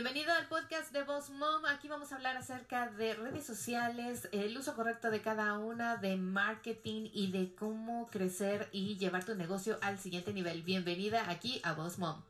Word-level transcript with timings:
Bienvenido 0.00 0.32
al 0.32 0.46
podcast 0.46 0.92
de 0.92 1.02
Boss 1.02 1.28
Mom. 1.30 1.66
Aquí 1.66 1.88
vamos 1.88 2.12
a 2.12 2.14
hablar 2.14 2.36
acerca 2.36 2.86
de 2.86 3.14
redes 3.14 3.44
sociales, 3.44 4.28
el 4.30 4.56
uso 4.56 4.76
correcto 4.76 5.10
de 5.10 5.20
cada 5.20 5.58
una, 5.58 5.96
de 5.96 6.16
marketing 6.16 7.10
y 7.12 7.32
de 7.32 7.52
cómo 7.56 8.06
crecer 8.06 8.68
y 8.70 8.96
llevar 8.96 9.24
tu 9.24 9.34
negocio 9.34 9.76
al 9.82 9.98
siguiente 9.98 10.32
nivel. 10.32 10.62
Bienvenida 10.62 11.28
aquí 11.28 11.60
a 11.64 11.72
Boss 11.72 11.98
Mom. 11.98 12.22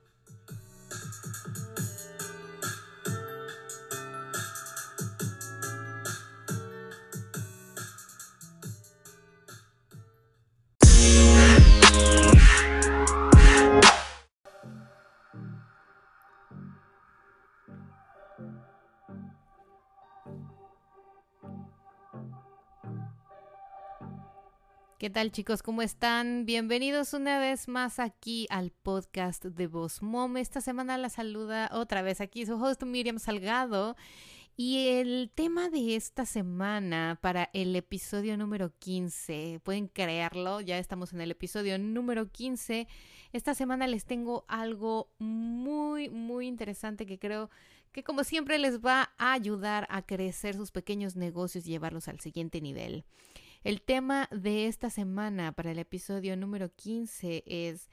¿Qué 24.98 25.10
tal 25.10 25.30
chicos? 25.30 25.62
¿Cómo 25.62 25.82
están? 25.82 26.44
Bienvenidos 26.44 27.14
una 27.14 27.38
vez 27.38 27.68
más 27.68 28.00
aquí 28.00 28.48
al 28.50 28.72
podcast 28.72 29.44
de 29.44 29.68
Voz 29.68 30.02
Mom. 30.02 30.36
Esta 30.36 30.60
semana 30.60 30.98
la 30.98 31.08
saluda 31.08 31.70
otra 31.72 32.02
vez 32.02 32.20
aquí 32.20 32.44
su 32.44 32.54
host 32.54 32.82
Miriam 32.82 33.20
Salgado. 33.20 33.94
Y 34.56 34.88
el 34.88 35.30
tema 35.32 35.68
de 35.68 35.94
esta 35.94 36.26
semana 36.26 37.16
para 37.22 37.48
el 37.52 37.76
episodio 37.76 38.36
número 38.36 38.72
15, 38.76 39.60
pueden 39.62 39.86
creerlo, 39.86 40.60
ya 40.62 40.78
estamos 40.78 41.12
en 41.12 41.20
el 41.20 41.30
episodio 41.30 41.78
número 41.78 42.32
15. 42.32 42.88
Esta 43.32 43.54
semana 43.54 43.86
les 43.86 44.04
tengo 44.04 44.46
algo 44.48 45.12
muy, 45.20 46.10
muy 46.10 46.48
interesante 46.48 47.06
que 47.06 47.20
creo 47.20 47.50
que 47.92 48.02
como 48.02 48.24
siempre 48.24 48.58
les 48.58 48.80
va 48.80 49.12
a 49.16 49.32
ayudar 49.32 49.86
a 49.90 50.02
crecer 50.02 50.56
sus 50.56 50.72
pequeños 50.72 51.14
negocios 51.14 51.64
y 51.66 51.70
llevarlos 51.70 52.08
al 52.08 52.18
siguiente 52.18 52.60
nivel. 52.60 53.04
El 53.64 53.82
tema 53.82 54.28
de 54.30 54.68
esta 54.68 54.88
semana 54.88 55.52
para 55.52 55.72
el 55.72 55.78
episodio 55.80 56.36
número 56.36 56.72
15 56.74 57.42
es 57.44 57.88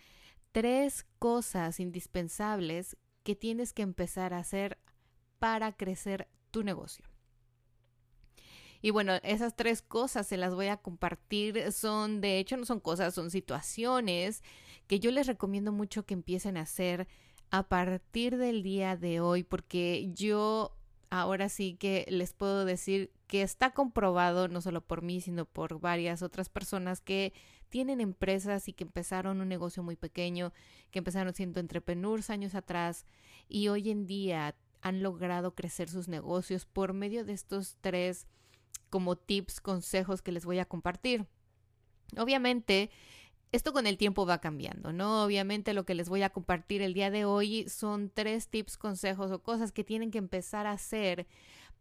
tres 0.52 1.06
cosas 1.18 1.80
indispensables 1.80 2.98
que 3.24 3.36
tienes 3.36 3.74
que 3.74 3.82
empezar 3.82 4.34
a 4.34 4.40
hacer 4.40 4.78
para 5.40 5.76
crecer 5.76 6.28
tu 6.52 6.64
negocio. 6.64 7.06
Y 8.82 8.92
bueno, 8.92 9.14
esas 9.24 9.56
tres 9.56 9.82
cosas 9.82 10.28
se 10.28 10.38
las 10.38 10.54
voy 10.54 10.68
a 10.68 10.78
compartir. 10.78 11.72
Son, 11.72 12.22
de 12.22 12.38
hecho, 12.38 12.58
no 12.58 12.66
son 12.66 12.80
cosas, 12.80 13.16
son 13.16 13.32
situaciones 13.32 14.44
que 14.86 15.00
yo 15.00 15.10
les 15.10 15.26
recomiendo 15.26 15.72
mucho 15.72 16.06
que 16.06 16.14
empiecen 16.14 16.58
a 16.58 16.62
hacer 16.62 17.08
a 17.50 17.68
partir 17.68 18.38
del 18.38 18.62
día 18.62 18.96
de 18.96 19.20
hoy, 19.20 19.44
porque 19.44 20.12
yo 20.14 20.78
ahora 21.10 21.50
sí 21.50 21.76
que 21.76 22.06
les 22.10 22.34
puedo 22.34 22.66
decir 22.66 23.12
que 23.28 23.42
está 23.42 23.72
comprobado, 23.72 24.48
no 24.48 24.62
solo 24.62 24.82
por 24.82 25.02
mí, 25.02 25.22
sino 25.22 25.46
por 25.46 25.80
varias 25.80 26.22
otras 26.22 26.50
personas 26.50 27.02
que 27.02 27.34
tienen 27.70 28.00
empresas 28.00 28.68
y 28.68 28.74
que 28.74 28.84
empezaron 28.84 29.42
un 29.42 29.50
negocio 29.50 29.84
muy 29.84 29.96
pequeño, 29.96 30.54
que 30.92 31.00
empezaron 31.00 31.34
siendo 31.34 31.60
entrepreneurs 31.60 32.30
años 32.30 32.56
atrás 32.56 33.06
y 33.50 33.68
hoy 33.68 33.90
en 33.90 34.06
día 34.06 34.56
han 34.82 35.02
logrado 35.02 35.56
crecer 35.56 35.90
sus 35.90 36.08
negocios 36.08 36.66
por 36.66 36.94
medio 36.94 37.26
de 37.26 37.34
estos 37.34 37.78
tres 37.82 38.28
como 38.90 39.16
tips, 39.16 39.60
consejos 39.60 40.22
que 40.22 40.32
les 40.32 40.46
voy 40.46 40.60
a 40.60 40.66
compartir. 40.66 41.26
Obviamente, 42.18 42.92
esto 43.52 43.74
con 43.74 43.88
el 43.88 43.98
tiempo 43.98 44.26
va 44.26 44.40
cambiando, 44.40 44.94
¿no? 44.94 45.24
Obviamente 45.24 45.74
lo 45.74 45.86
que 45.86 45.96
les 45.96 46.10
voy 46.10 46.24
a 46.24 46.30
compartir 46.30 46.82
el 46.82 46.94
día 46.94 47.10
de 47.10 47.26
hoy 47.26 47.68
son 47.68 48.12
tres 48.14 48.48
tips, 48.48 48.78
consejos 48.78 49.32
o 49.32 49.42
cosas 49.42 49.72
que 49.72 49.84
tienen 49.84 50.12
que 50.12 50.18
empezar 50.18 50.68
a 50.68 50.72
hacer 50.72 51.26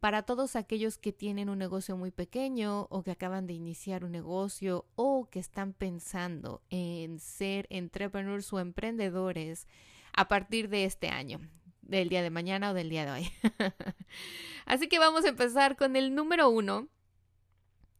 para 0.05 0.23
todos 0.23 0.55
aquellos 0.55 0.99
que 0.99 1.15
tienen 1.15 1.49
un 1.49 1.59
negocio 1.59 1.97
muy 1.97 2.11
pequeño 2.11 2.89
o 2.91 3.03
que 3.03 3.11
acaban 3.11 3.47
de 3.47 3.55
iniciar 3.55 4.05
un 4.05 4.13
negocio 4.13 4.85
o 4.97 5.31
que 5.31 5.39
están 5.39 5.73
pensando 5.73 6.61
en 6.69 7.19
ser 7.19 7.67
entrepreneurs 7.71 8.53
o 8.53 8.61
emprendedores 8.61 9.67
a 10.13 10.29
partir 10.29 10.69
de 10.69 10.85
este 10.85 11.09
año, 11.09 11.41
del 11.81 12.11
día 12.11 12.23
de 12.23 12.29
mañana 12.29 12.73
o 12.73 12.75
del 12.75 12.91
día 12.91 13.07
de 13.07 13.13
hoy. 13.13 13.31
Así 14.67 14.89
que 14.89 14.99
vamos 14.99 15.25
a 15.25 15.29
empezar 15.29 15.75
con 15.75 15.97
el 15.97 16.15
número 16.15 16.51
uno. 16.51 16.89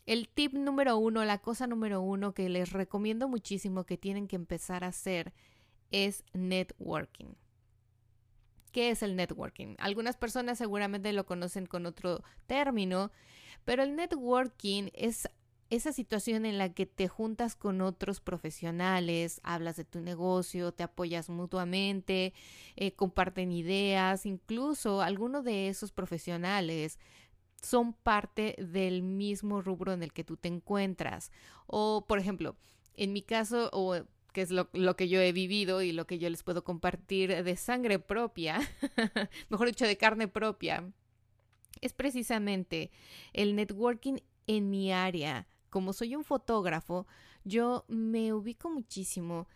El 0.05 0.29
tip 0.29 0.53
número 0.53 0.99
uno, 0.99 1.25
la 1.25 1.39
cosa 1.39 1.67
número 1.67 2.03
uno 2.03 2.35
que 2.35 2.51
les 2.51 2.71
recomiendo 2.71 3.29
muchísimo 3.29 3.85
que 3.85 3.97
tienen 3.97 4.29
que 4.29 4.37
empezar 4.37 4.85
a 4.85 4.89
hacer 4.89 5.33
es 5.91 6.23
networking. 6.35 7.35
¿Qué 8.75 8.91
es 8.91 9.05
el 9.05 9.15
networking? 9.15 9.77
Algunas 9.79 10.17
personas 10.17 10.59
seguramente 10.59 11.13
lo 11.13 11.27
conocen 11.27 11.65
con 11.65 11.87
otro 11.87 12.25
término, 12.49 13.13
pero 13.65 13.85
el 13.85 13.95
networking 13.95 14.89
es 14.95 15.29
esa 15.71 15.93
situación 15.93 16.45
en 16.45 16.59
la 16.59 16.75
que 16.75 16.85
te 16.85 17.07
juntas 17.07 17.55
con 17.55 17.81
otros 17.81 18.21
profesionales, 18.21 19.41
hablas 19.45 19.77
de 19.77 19.85
tu 19.85 20.01
negocio, 20.01 20.73
te 20.73 20.83
apoyas 20.83 21.29
mutuamente, 21.31 22.35
eh, 22.75 22.91
comparten 22.97 23.53
ideas, 23.53 24.27
incluso 24.27 25.03
algunos 25.03 25.45
de 25.45 25.69
esos 25.69 25.93
profesionales 25.93 26.99
son 27.63 27.93
parte 27.93 28.57
del 28.59 29.05
mismo 29.05 29.63
rubro 29.63 29.93
en 29.93 30.03
el 30.03 30.13
que 30.13 30.25
tú 30.25 30.37
te 30.37 30.49
encuentras. 30.49 31.31
O, 31.69 32.07
por 32.09 32.19
ejemplo, 32.19 32.57
en 32.97 33.13
mi 33.13 33.23
caso, 33.23 33.71
o 33.73 34.05
que 34.35 34.43
es 34.43 34.51
lo, 34.51 34.69
que 34.97 35.09
yo 35.09 35.21
he 35.21 35.31
vivido 35.31 35.81
y 35.81 35.93
lo 35.93 36.09
que 36.09 36.19
yo 36.19 36.29
les 36.29 36.43
puedo 36.43 36.65
compartir 36.65 37.45
de 37.45 37.57
sangre 37.57 38.01
propia, 38.01 38.61
mejor 39.49 39.69
dicho, 39.69 39.87
de 39.87 39.97
carne 39.97 40.27
propia, 40.27 40.93
es 41.81 41.93
precisamente 41.93 42.91
el 43.33 43.55
networking 43.55 44.17
en 44.49 44.71
mi 44.71 44.93
área. 44.93 45.47
Como 45.71 45.93
soy 45.93 46.17
un 46.17 46.25
fotógrafo, 46.25 47.07
yo 47.45 47.85
me 47.87 48.33
ubico 48.33 48.69
muchísimo 48.71 49.47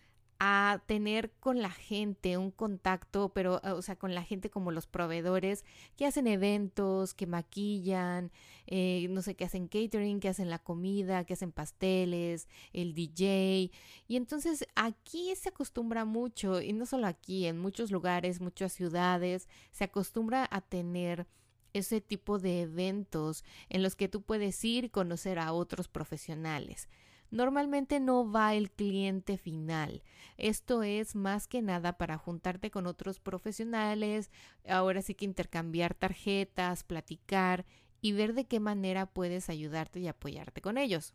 a 0.40 0.82
tener 0.86 1.32
con 1.40 1.62
la 1.62 1.70
gente 1.70 2.36
un 2.36 2.52
contacto, 2.52 3.30
pero, 3.30 3.60
o 3.62 3.82
sea, 3.82 3.96
con 3.96 4.14
la 4.14 4.22
gente 4.22 4.50
como 4.50 4.70
los 4.70 4.86
proveedores 4.86 5.64
que 5.96 6.06
hacen 6.06 6.28
eventos, 6.28 7.12
que 7.14 7.26
maquillan, 7.26 8.30
eh, 8.66 9.08
no 9.10 9.22
sé, 9.22 9.34
que 9.34 9.44
hacen 9.44 9.66
catering, 9.66 10.20
que 10.20 10.28
hacen 10.28 10.48
la 10.48 10.60
comida, 10.60 11.24
que 11.24 11.34
hacen 11.34 11.50
pasteles, 11.50 12.46
el 12.72 12.94
DJ. 12.94 13.72
Y 14.06 14.16
entonces 14.16 14.66
aquí 14.76 15.34
se 15.34 15.48
acostumbra 15.48 16.04
mucho, 16.04 16.60
y 16.60 16.72
no 16.72 16.86
solo 16.86 17.08
aquí, 17.08 17.46
en 17.46 17.58
muchos 17.58 17.90
lugares, 17.90 18.40
muchas 18.40 18.72
ciudades, 18.72 19.48
se 19.72 19.84
acostumbra 19.84 20.46
a 20.50 20.60
tener 20.60 21.26
ese 21.72 22.00
tipo 22.00 22.38
de 22.38 22.62
eventos 22.62 23.44
en 23.68 23.82
los 23.82 23.96
que 23.96 24.08
tú 24.08 24.22
puedes 24.22 24.64
ir 24.64 24.84
y 24.84 24.90
conocer 24.90 25.38
a 25.38 25.52
otros 25.52 25.88
profesionales 25.88 26.88
normalmente 27.30 28.00
no 28.00 28.30
va 28.30 28.54
el 28.54 28.70
cliente 28.70 29.38
final. 29.38 30.02
Esto 30.36 30.82
es 30.82 31.14
más 31.14 31.46
que 31.46 31.62
nada 31.62 31.98
para 31.98 32.18
juntarte 32.18 32.70
con 32.70 32.86
otros 32.86 33.20
profesionales, 33.20 34.30
ahora 34.68 35.02
sí 35.02 35.14
que 35.14 35.24
intercambiar 35.24 35.94
tarjetas, 35.94 36.84
platicar 36.84 37.66
y 38.00 38.12
ver 38.12 38.34
de 38.34 38.46
qué 38.46 38.60
manera 38.60 39.06
puedes 39.06 39.48
ayudarte 39.50 40.00
y 40.00 40.08
apoyarte 40.08 40.60
con 40.60 40.78
ellos. 40.78 41.14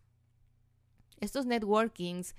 Estos 1.20 1.46
networkings 1.46 2.36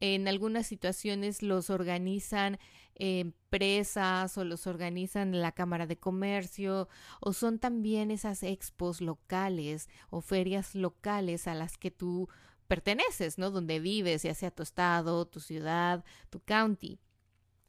en 0.00 0.28
algunas 0.28 0.66
situaciones 0.66 1.42
los 1.42 1.70
organizan 1.70 2.58
empresas 2.94 4.36
o 4.36 4.44
los 4.44 4.66
organizan 4.66 5.40
la 5.40 5.52
Cámara 5.52 5.86
de 5.86 5.98
Comercio 5.98 6.88
o 7.20 7.32
son 7.32 7.58
también 7.58 8.10
esas 8.10 8.42
expos 8.42 9.00
locales 9.00 9.88
o 10.10 10.20
ferias 10.20 10.74
locales 10.74 11.46
a 11.46 11.54
las 11.54 11.78
que 11.78 11.90
tú 11.90 12.28
perteneces, 12.68 13.38
¿no? 13.38 13.50
Donde 13.50 13.80
vives, 13.80 14.22
ya 14.22 14.34
sea 14.34 14.50
tu 14.50 14.62
estado, 14.62 15.26
tu 15.26 15.40
ciudad, 15.40 16.04
tu 16.30 16.40
county. 16.40 17.00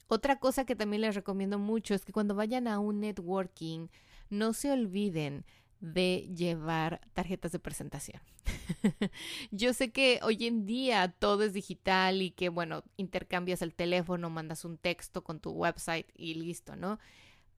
Otra 0.08 0.40
cosa 0.40 0.66
que 0.66 0.76
también 0.76 1.02
les 1.02 1.16
recomiendo 1.16 1.58
mucho 1.58 1.96
es 1.96 2.06
que 2.06 2.12
cuando 2.12 2.36
vayan 2.36 2.68
a 2.68 2.80
un 2.80 3.00
networking, 3.00 3.88
no 4.30 4.54
se 4.54 4.72
olviden 4.72 5.46
de 5.80 6.30
llevar 6.36 7.00
tarjetas 7.14 7.52
de 7.52 7.60
presentación. 7.60 8.22
Yo 9.52 9.74
sé 9.74 9.92
que 9.92 10.20
hoy 10.24 10.46
en 10.46 10.66
día 10.66 11.16
todo 11.20 11.44
es 11.44 11.54
digital 11.54 12.22
y 12.22 12.32
que, 12.32 12.50
bueno, 12.50 12.84
intercambias 12.98 13.62
el 13.62 13.74
teléfono, 13.74 14.30
mandas 14.30 14.66
un 14.66 14.78
texto 14.78 15.24
con 15.24 15.40
tu 15.40 15.52
website 15.52 16.08
y 16.16 16.34
listo, 16.34 16.76
¿no? 16.76 17.00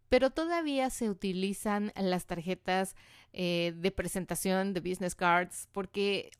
Pero 0.09 0.29
todavía 0.29 0.89
se 0.89 1.09
utilizan 1.09 1.93
las 1.95 2.25
tarjetas 2.25 2.95
eh, 3.31 3.73
de 3.77 3.91
presentación 3.91 4.73
de 4.73 4.81
business 4.81 5.15
cards 5.15 5.69
porque 5.71 6.31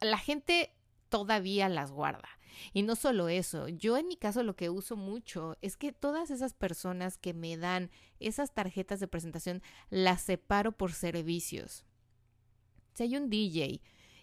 la 0.00 0.18
gente 0.18 0.74
todavía 1.08 1.68
las 1.68 1.92
guarda. 1.92 2.28
Y 2.72 2.82
no 2.82 2.96
solo 2.96 3.28
eso, 3.28 3.68
yo 3.68 3.96
en 3.96 4.08
mi 4.08 4.16
caso 4.16 4.42
lo 4.42 4.56
que 4.56 4.70
uso 4.70 4.96
mucho 4.96 5.56
es 5.62 5.76
que 5.76 5.92
todas 5.92 6.30
esas 6.30 6.54
personas 6.54 7.16
que 7.18 7.34
me 7.34 7.56
dan 7.56 7.90
esas 8.20 8.54
tarjetas 8.54 9.00
de 9.00 9.08
presentación 9.08 9.62
las 9.90 10.22
separo 10.22 10.72
por 10.72 10.92
servicios. 10.92 11.84
Si 12.94 13.04
hay 13.04 13.16
un 13.16 13.30
DJ 13.30 13.80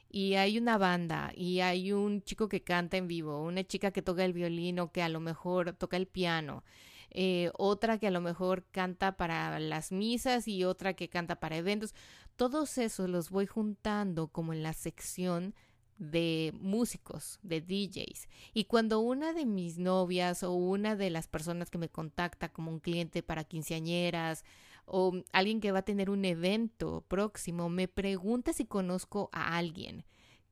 y 0.10 0.36
hay 0.36 0.58
una 0.58 0.78
banda 0.78 1.32
y 1.36 1.60
hay 1.60 1.92
un 1.92 2.24
chico 2.24 2.50
que 2.50 2.64
canta 2.64 2.98
en 2.98 3.08
vivo, 3.08 3.44
una 3.44 3.64
chica 3.64 3.92
que 3.92 4.02
toca 4.02 4.26
el 4.26 4.34
violín 4.34 4.80
o 4.80 4.92
que 4.92 5.02
a 5.02 5.10
lo 5.10 5.20
mejor 5.20 5.74
toca 5.74 5.98
el 5.98 6.08
piano, 6.08 6.64
eh, 7.12 7.52
otra 7.58 7.98
que 7.98 8.08
a 8.08 8.12
lo 8.12 8.22
mejor 8.22 8.66
canta 8.72 9.18
para 9.18 9.60
las 9.60 9.92
misas 9.92 10.48
y 10.48 10.64
otra 10.64 10.94
que 10.94 11.10
canta 11.10 11.40
para 11.40 11.58
eventos. 11.58 11.94
Todos 12.36 12.78
esos 12.78 13.10
los 13.10 13.30
voy 13.30 13.46
juntando 13.46 14.28
como 14.28 14.54
en 14.54 14.64
la 14.64 14.74
sección 14.74 15.56
de 15.98 16.54
músicos, 16.60 17.40
de 17.44 17.62
DJs. 17.62 18.30
Y 18.54 18.66
cuando 18.66 19.00
una 19.02 19.34
de 19.34 19.46
mis 19.46 19.78
novias 19.78 20.44
o 20.44 20.54
una 20.54 20.96
de 20.96 21.10
las 21.10 21.28
personas 21.28 21.70
que 21.70 21.78
me 21.78 21.90
contacta 21.90 22.50
como 22.52 22.72
un 22.72 22.80
cliente 22.80 23.22
para 23.22 23.44
quinceañeras 23.44 24.46
o 24.86 25.14
alguien 25.34 25.60
que 25.60 25.72
va 25.72 25.80
a 25.80 25.86
tener 25.86 26.10
un 26.10 26.26
evento 26.26 27.06
próximo 27.08 27.70
me 27.70 27.88
pregunta 27.88 28.54
si 28.54 28.66
conozco 28.66 29.30
a 29.34 29.58
alguien 29.58 30.06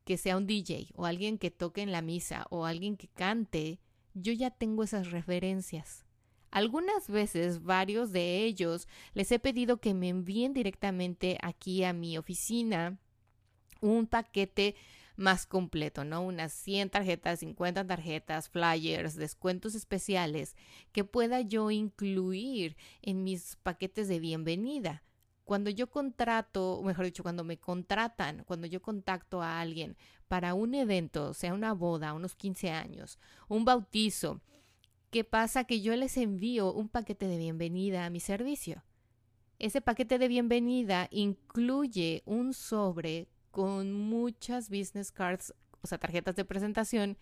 que 0.08 0.16
sea 0.16 0.36
un 0.38 0.46
DJ 0.46 0.88
o 0.94 1.04
alguien 1.04 1.36
que 1.36 1.50
toque 1.50 1.82
en 1.82 1.92
la 1.92 2.00
misa 2.00 2.46
o 2.48 2.64
alguien 2.64 2.96
que 2.96 3.08
cante, 3.08 3.78
yo 4.14 4.32
ya 4.32 4.50
tengo 4.50 4.82
esas 4.82 5.10
referencias. 5.10 6.06
Algunas 6.50 7.08
veces, 7.08 7.62
varios 7.62 8.10
de 8.12 8.44
ellos, 8.44 8.88
les 9.14 9.30
he 9.32 9.38
pedido 9.38 9.80
que 9.80 9.94
me 9.94 10.08
envíen 10.08 10.54
directamente 10.54 11.38
aquí 11.42 11.84
a 11.84 11.92
mi 11.92 12.16
oficina 12.16 12.98
un 13.80 14.06
paquete 14.06 14.74
más 15.16 15.46
completo, 15.46 16.04
¿no? 16.04 16.22
Unas 16.22 16.52
100 16.52 16.90
tarjetas, 16.90 17.40
50 17.40 17.86
tarjetas, 17.86 18.48
flyers, 18.48 19.16
descuentos 19.16 19.74
especiales 19.74 20.56
que 20.92 21.04
pueda 21.04 21.40
yo 21.40 21.70
incluir 21.70 22.76
en 23.02 23.24
mis 23.24 23.56
paquetes 23.56 24.08
de 24.08 24.20
bienvenida. 24.20 25.02
Cuando 25.44 25.70
yo 25.70 25.90
contrato, 25.90 26.80
mejor 26.84 27.06
dicho, 27.06 27.22
cuando 27.22 27.42
me 27.42 27.58
contratan, 27.58 28.44
cuando 28.44 28.66
yo 28.66 28.80
contacto 28.80 29.42
a 29.42 29.60
alguien 29.60 29.96
para 30.28 30.54
un 30.54 30.74
evento, 30.74 31.34
sea 31.34 31.52
una 31.52 31.72
boda, 31.72 32.12
unos 32.12 32.36
15 32.36 32.70
años, 32.70 33.18
un 33.48 33.64
bautizo, 33.64 34.40
¿qué 35.10 35.24
pasa? 35.24 35.64
Que 35.64 35.80
yo 35.80 35.94
les 35.96 36.16
envío 36.16 36.72
un 36.72 36.88
paquete 36.88 37.26
de 37.26 37.38
bienvenida 37.38 38.04
a 38.04 38.10
mi 38.10 38.20
servicio. 38.20 38.84
Ese 39.58 39.80
paquete 39.80 40.18
de 40.18 40.28
bienvenida 40.28 41.08
incluye 41.10 42.22
un 42.26 42.52
sobre 42.52 43.28
con 43.50 43.92
muchas 43.92 44.68
business 44.68 45.10
cards, 45.10 45.54
o 45.80 45.86
sea, 45.86 45.98
tarjetas 45.98 46.36
de 46.36 46.44
presentación, 46.44 47.18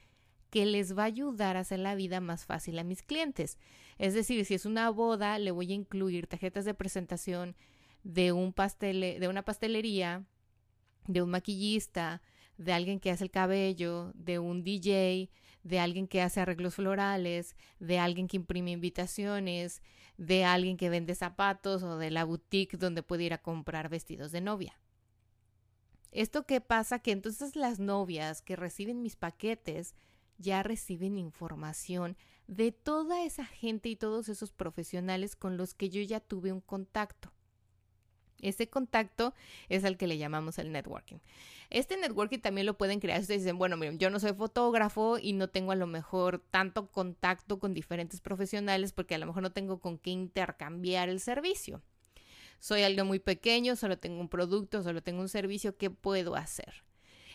que 0.50 0.66
les 0.66 0.96
va 0.96 1.04
a 1.04 1.06
ayudar 1.06 1.56
a 1.56 1.60
hacer 1.60 1.78
la 1.78 1.94
vida 1.94 2.20
más 2.20 2.44
fácil 2.44 2.78
a 2.78 2.84
mis 2.84 3.02
clientes. 3.02 3.58
Es 3.98 4.14
decir, 4.14 4.44
si 4.44 4.54
es 4.54 4.66
una 4.66 4.90
boda, 4.90 5.38
le 5.38 5.50
voy 5.50 5.72
a 5.72 5.74
incluir 5.74 6.26
tarjetas 6.26 6.64
de 6.64 6.74
presentación 6.74 7.56
de 8.04 8.32
un 8.32 8.52
pastel, 8.52 9.18
de 9.18 9.28
una 9.28 9.44
pastelería, 9.44 10.24
de 11.06 11.22
un 11.22 11.30
maquillista, 11.30 12.22
de 12.58 12.72
alguien 12.72 13.00
que 13.00 13.10
hace 13.10 13.24
el 13.24 13.30
cabello, 13.30 14.12
de 14.14 14.38
un 14.38 14.62
DJ, 14.62 15.30
de 15.66 15.80
alguien 15.80 16.06
que 16.06 16.22
hace 16.22 16.40
arreglos 16.40 16.76
florales, 16.76 17.56
de 17.80 17.98
alguien 17.98 18.28
que 18.28 18.36
imprime 18.36 18.70
invitaciones, 18.70 19.82
de 20.16 20.44
alguien 20.44 20.76
que 20.76 20.90
vende 20.90 21.16
zapatos 21.16 21.82
o 21.82 21.98
de 21.98 22.10
la 22.10 22.24
boutique 22.24 22.76
donde 22.76 23.02
puede 23.02 23.24
ir 23.24 23.34
a 23.34 23.42
comprar 23.42 23.88
vestidos 23.88 24.30
de 24.30 24.40
novia. 24.40 24.78
Esto 26.12 26.46
que 26.46 26.60
pasa 26.60 27.00
que 27.00 27.10
entonces 27.10 27.56
las 27.56 27.80
novias 27.80 28.42
que 28.42 28.54
reciben 28.54 29.02
mis 29.02 29.16
paquetes 29.16 29.96
ya 30.38 30.62
reciben 30.62 31.18
información 31.18 32.16
de 32.46 32.70
toda 32.70 33.24
esa 33.24 33.44
gente 33.44 33.88
y 33.88 33.96
todos 33.96 34.28
esos 34.28 34.52
profesionales 34.52 35.34
con 35.34 35.56
los 35.56 35.74
que 35.74 35.90
yo 35.90 36.00
ya 36.00 36.20
tuve 36.20 36.52
un 36.52 36.60
contacto. 36.60 37.32
Ese 38.40 38.68
contacto 38.68 39.34
es 39.68 39.84
al 39.84 39.96
que 39.96 40.06
le 40.06 40.18
llamamos 40.18 40.58
el 40.58 40.72
networking. 40.72 41.18
Este 41.70 41.96
networking 41.96 42.38
también 42.38 42.66
lo 42.66 42.76
pueden 42.76 43.00
crear. 43.00 43.20
Ustedes 43.20 43.42
dicen, 43.42 43.58
bueno, 43.58 43.76
miren, 43.76 43.98
yo 43.98 44.10
no 44.10 44.20
soy 44.20 44.34
fotógrafo 44.34 45.18
y 45.18 45.32
no 45.32 45.48
tengo 45.48 45.72
a 45.72 45.76
lo 45.76 45.86
mejor 45.86 46.44
tanto 46.50 46.90
contacto 46.90 47.58
con 47.58 47.74
diferentes 47.74 48.20
profesionales 48.20 48.92
porque 48.92 49.14
a 49.14 49.18
lo 49.18 49.26
mejor 49.26 49.42
no 49.42 49.52
tengo 49.52 49.80
con 49.80 49.98
qué 49.98 50.10
intercambiar 50.10 51.08
el 51.08 51.20
servicio 51.20 51.82
soy 52.58 52.82
algo 52.82 53.04
muy 53.04 53.18
pequeño, 53.18 53.76
solo 53.76 53.98
tengo 53.98 54.20
un 54.20 54.28
producto, 54.28 54.82
solo 54.82 55.02
tengo 55.02 55.20
un 55.20 55.28
servicio, 55.28 55.76
¿qué 55.76 55.90
puedo 55.90 56.36
hacer? 56.36 56.84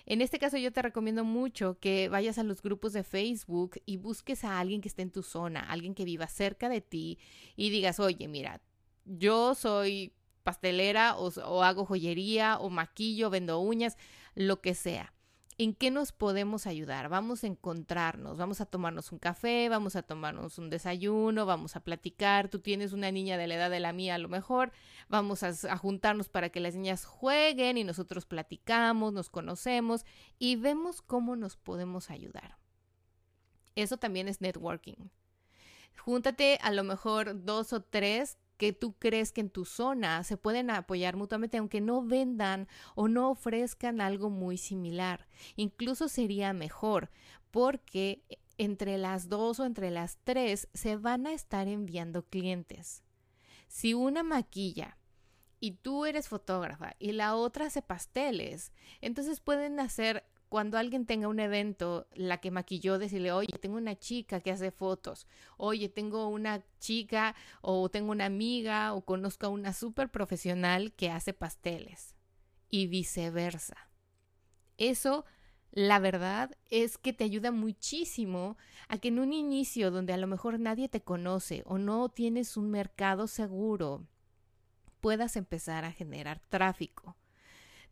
En 0.06 0.22
este 0.22 0.40
caso 0.40 0.58
yo 0.58 0.72
te 0.72 0.82
recomiendo 0.82 1.24
mucho 1.24 1.78
que 1.80 2.10
vayas 2.10 2.38
a 2.38 2.44
los 2.44 2.62
grupos 2.62 2.94
de 2.94 3.04
Facebook 3.04 3.80
y 3.86 3.98
busques 3.98 4.44
a 4.44 4.60
alguien 4.60 4.82
que 4.82 4.88
esté 4.88 5.04
en 5.04 5.12
tu 5.12 5.22
zona, 5.22 5.62
alguien 5.62 5.94
que 5.94 6.06
viva 6.06 6.28
cerca 6.28 6.70
de 6.70 6.82
ti 6.82 7.20
y 7.56 7.70
digas, 7.70 8.00
oye, 8.00 8.28
mira, 8.28 8.62
yo 9.06 9.54
soy 9.54 10.14
pastelera 10.44 11.16
o, 11.18 11.64
hago 11.64 11.86
joyería 11.86 12.58
o 12.60 12.70
maquillo, 12.70 13.30
vendo 13.30 13.60
uñas, 13.60 13.98
lo 14.36 14.62
que 14.62 14.76
sea 14.76 15.14
en 15.64 15.76
qué 15.76 15.92
nos 15.92 16.12
podemos 16.12 16.66
ayudar. 16.66 17.08
Vamos 17.08 17.44
a 17.44 17.48
encontrarnos, 17.48 18.38
vamos 18.40 18.62
a 18.62 18.66
tomarnos 18.66 19.12
un 19.12 19.20
café, 19.20 19.70
vamos 19.70 19.96
a 19.96 20.02
tomarnos 20.02 20.58
un 20.58 20.72
desayuno, 20.72 21.46
vamos 21.46 21.76
a 21.76 21.82
platicar. 21.82 22.50
Tú 22.50 22.60
tienes 22.60 22.94
una 22.94 23.12
niña 23.12 23.38
de 23.38 23.46
la 23.46 23.56
edad 23.56 23.70
de 23.70 23.80
la 23.80 23.94
mía 23.94 24.16
a 24.16 24.18
lo 24.18 24.28
mejor. 24.28 24.72
Vamos 25.08 25.44
a, 25.44 25.78
juntarnos 25.78 26.30
para 26.30 26.50
que 26.50 26.60
las 26.62 26.74
niñas 26.74 27.06
jueguen 27.06 27.78
y 27.78 27.84
nosotros 27.84 28.26
platicamos, 28.26 29.14
nos 29.14 29.30
conocemos 29.30 30.04
y 30.40 30.56
vemos 30.56 31.04
cómo 31.04 31.36
nos 31.36 31.58
podemos 31.58 32.10
ayudar. 32.10 32.58
Eso 33.76 33.98
también 33.98 34.28
es 34.28 34.42
networking. 34.42 35.10
Júntate 35.96 36.58
a 36.64 36.72
lo 36.72 36.84
mejor 36.84 37.46
dos 37.46 37.72
o 37.74 37.84
tres 37.84 38.40
que 38.62 38.74
tú 38.74 38.94
crees 38.94 39.32
que 39.32 39.42
en 39.42 39.50
tu 39.50 39.66
zona 39.66 40.24
se 40.24 40.38
pueden 40.38 40.70
apoyar 40.70 41.16
mutuamente, 41.16 41.58
aunque 41.58 41.82
no 41.82 42.04
vendan 42.04 42.68
o 42.94 43.08
no 43.08 43.32
ofrezcan 43.32 44.02
algo 44.02 44.30
muy 44.30 44.56
similar. 44.56 45.28
Incluso 45.56 46.08
sería 46.08 46.54
mejor, 46.54 47.10
porque 47.50 48.24
entre 48.60 49.00
las 49.00 49.30
dos 49.30 49.60
o 49.60 49.66
entre 49.66 49.90
las 49.90 50.20
tres 50.24 50.68
se 50.76 50.96
van 50.96 51.26
a 51.26 51.34
estar 51.34 51.68
enviando 51.68 52.22
clientes. 52.22 53.02
Si 53.68 53.96
una 53.96 54.22
maquilla 54.22 54.96
y 55.60 55.72
tú 55.72 56.06
eres 56.06 56.28
fotógrafa 56.28 56.94
y 57.00 57.14
la 57.14 57.36
otra 57.36 57.66
hace 57.66 57.82
pasteles, 57.82 58.74
entonces 59.02 59.40
pueden 59.40 59.80
hacer 59.80 60.24
cuando 60.52 60.78
alguien 60.78 61.06
tenga 61.06 61.30
un 61.30 61.40
evento, 61.40 62.10
la 62.14 62.42
que 62.42 62.52
maquilló, 62.52 63.00
decirle, 63.00 63.32
oye, 63.32 63.58
tengo 63.62 63.78
una 63.78 63.98
chica 63.98 64.42
que 64.42 64.52
hace 64.52 64.70
fotos, 64.70 65.26
oye, 65.56 65.88
tengo 65.88 66.28
una 66.28 66.62
chica 66.78 67.36
o 67.62 67.88
tengo 67.88 68.12
una 68.12 68.26
amiga 68.26 68.94
o 68.94 69.06
conozco 69.06 69.46
a 69.46 69.50
una 69.50 69.72
súper 69.72 70.12
profesional 70.12 70.92
que 70.92 71.10
hace 71.10 71.32
pasteles 71.32 72.16
y 72.70 72.88
viceversa. 72.88 73.78
Eso, 74.76 75.24
la 75.72 76.00
verdad, 76.00 76.52
es 76.70 76.98
que 76.98 77.14
te 77.14 77.24
ayuda 77.24 77.52
muchísimo 77.52 78.58
a 78.90 78.98
que 78.98 79.08
en 79.08 79.20
un 79.20 79.32
inicio 79.32 79.90
donde 79.90 80.12
a 80.12 80.18
lo 80.18 80.28
mejor 80.28 80.60
nadie 80.60 80.90
te 80.90 81.02
conoce 81.02 81.64
o 81.66 81.78
no 81.78 82.10
tienes 82.10 82.58
un 82.58 82.70
mercado 82.72 83.28
seguro, 83.28 84.06
puedas 85.00 85.38
empezar 85.38 85.86
a 85.86 85.94
generar 85.94 86.42
tráfico 86.50 87.16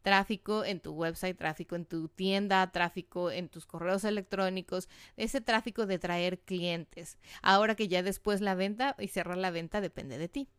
tráfico 0.02 0.64
en 0.66 0.80
tu 0.80 0.92
website, 0.92 1.38
tráfico 1.38 1.76
en 1.76 1.86
tu 1.86 2.08
tienda, 2.08 2.72
tráfico 2.72 3.32
en 3.32 3.50
tus 3.50 3.66
correos 3.66 4.04
electrónicos, 4.04 4.90
ese 5.18 5.42
tráfico 5.42 5.86
de 5.86 6.00
traer 6.00 6.40
clientes. 6.40 7.18
Ahora 7.42 7.76
que 7.76 7.88
ya 7.88 8.04
después 8.04 8.42
la 8.42 8.56
venta 8.56 8.96
y 9.00 9.08
cerrar 9.10 9.38
la 9.38 9.52
venta 9.52 9.82
depende 9.82 10.18
de 10.18 10.30
ti. 10.30 10.50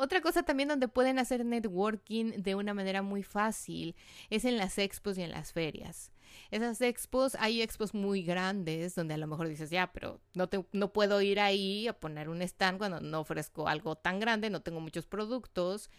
Otra 0.00 0.20
cosa 0.20 0.44
también 0.44 0.68
donde 0.68 0.86
pueden 0.86 1.18
hacer 1.18 1.44
networking 1.44 2.40
de 2.40 2.54
una 2.54 2.72
manera 2.72 3.02
muy 3.02 3.24
fácil 3.24 3.96
es 4.30 4.44
en 4.44 4.56
las 4.56 4.78
expos 4.78 5.18
y 5.18 5.22
en 5.22 5.32
las 5.32 5.52
ferias. 5.52 6.12
Esas 6.52 6.80
expos, 6.82 7.34
hay 7.34 7.62
expos 7.62 7.94
muy 7.94 8.22
grandes 8.22 8.94
donde 8.94 9.14
a 9.14 9.18
lo 9.18 9.26
mejor 9.26 9.48
dices, 9.48 9.70
ya, 9.70 9.92
pero 9.92 10.20
no, 10.34 10.48
te, 10.48 10.64
no 10.70 10.92
puedo 10.92 11.20
ir 11.20 11.40
ahí 11.40 11.88
a 11.88 11.98
poner 11.98 12.28
un 12.28 12.42
stand 12.42 12.78
cuando 12.78 13.00
no 13.00 13.18
ofrezco 13.18 13.66
algo 13.66 13.96
tan 13.96 14.20
grande, 14.20 14.50
no 14.50 14.62
tengo 14.62 14.78
muchos 14.78 15.06
productos 15.06 15.90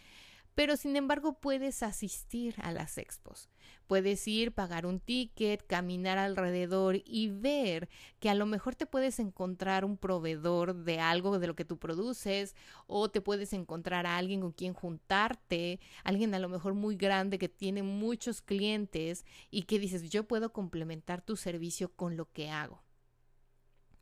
pero 0.54 0.76
sin 0.76 0.96
embargo 0.96 1.40
puedes 1.40 1.82
asistir 1.82 2.54
a 2.58 2.72
las 2.72 2.98
expos. 2.98 3.48
Puedes 3.86 4.26
ir, 4.28 4.52
pagar 4.52 4.86
un 4.86 5.00
ticket, 5.00 5.66
caminar 5.66 6.18
alrededor 6.18 7.02
y 7.04 7.28
ver 7.28 7.88
que 8.20 8.30
a 8.30 8.34
lo 8.34 8.46
mejor 8.46 8.76
te 8.76 8.86
puedes 8.86 9.18
encontrar 9.18 9.84
un 9.84 9.96
proveedor 9.96 10.74
de 10.74 11.00
algo 11.00 11.38
de 11.38 11.46
lo 11.46 11.56
que 11.56 11.64
tú 11.64 11.78
produces 11.78 12.54
o 12.86 13.10
te 13.10 13.20
puedes 13.20 13.52
encontrar 13.52 14.06
a 14.06 14.16
alguien 14.16 14.40
con 14.40 14.52
quien 14.52 14.74
juntarte, 14.74 15.80
alguien 16.04 16.34
a 16.34 16.38
lo 16.38 16.48
mejor 16.48 16.74
muy 16.74 16.96
grande 16.96 17.38
que 17.38 17.48
tiene 17.48 17.82
muchos 17.82 18.42
clientes 18.42 19.24
y 19.50 19.62
que 19.62 19.78
dices 19.78 20.08
yo 20.10 20.28
puedo 20.28 20.52
complementar 20.52 21.22
tu 21.22 21.36
servicio 21.36 21.92
con 21.94 22.16
lo 22.16 22.30
que 22.30 22.50
hago. 22.50 22.82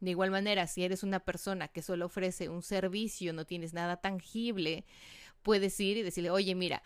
De 0.00 0.11
igual 0.11 0.31
manera, 0.31 0.67
si 0.69 0.85
eres 0.85 1.02
una 1.02 1.21
persona 1.21 1.67
que 1.69 1.83
solo 1.83 2.07
ofrece 2.07 2.49
un 2.49 2.62
servicio, 2.62 3.33
no 3.33 3.47
tienes 3.47 3.75
nada 3.75 3.97
tangible, 3.97 4.85
puedes 5.42 5.78
ir 5.80 5.97
y 5.97 6.02
decirle, 6.02 6.30
oye, 6.30 6.54
mira, 6.54 6.83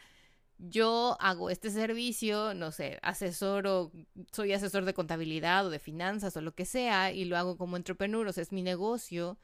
yo 0.58 1.16
hago 1.20 1.50
este 1.50 1.70
servicio, 1.70 2.54
no 2.54 2.70
sé, 2.70 2.98
asesoro, 3.02 3.90
soy 4.30 4.52
asesor 4.52 4.84
de 4.84 4.94
contabilidad 4.94 5.66
o 5.66 5.70
de 5.70 5.78
finanzas 5.80 6.36
o 6.36 6.40
lo 6.40 6.54
que 6.54 6.64
sea, 6.64 7.12
y 7.12 7.24
lo 7.24 7.36
hago 7.36 7.56
como 7.56 7.76
entrepreneur, 7.76 8.26
o 8.26 8.32
sea, 8.32 8.42
es 8.42 8.52
mi 8.52 8.62
negocio, 8.62 9.38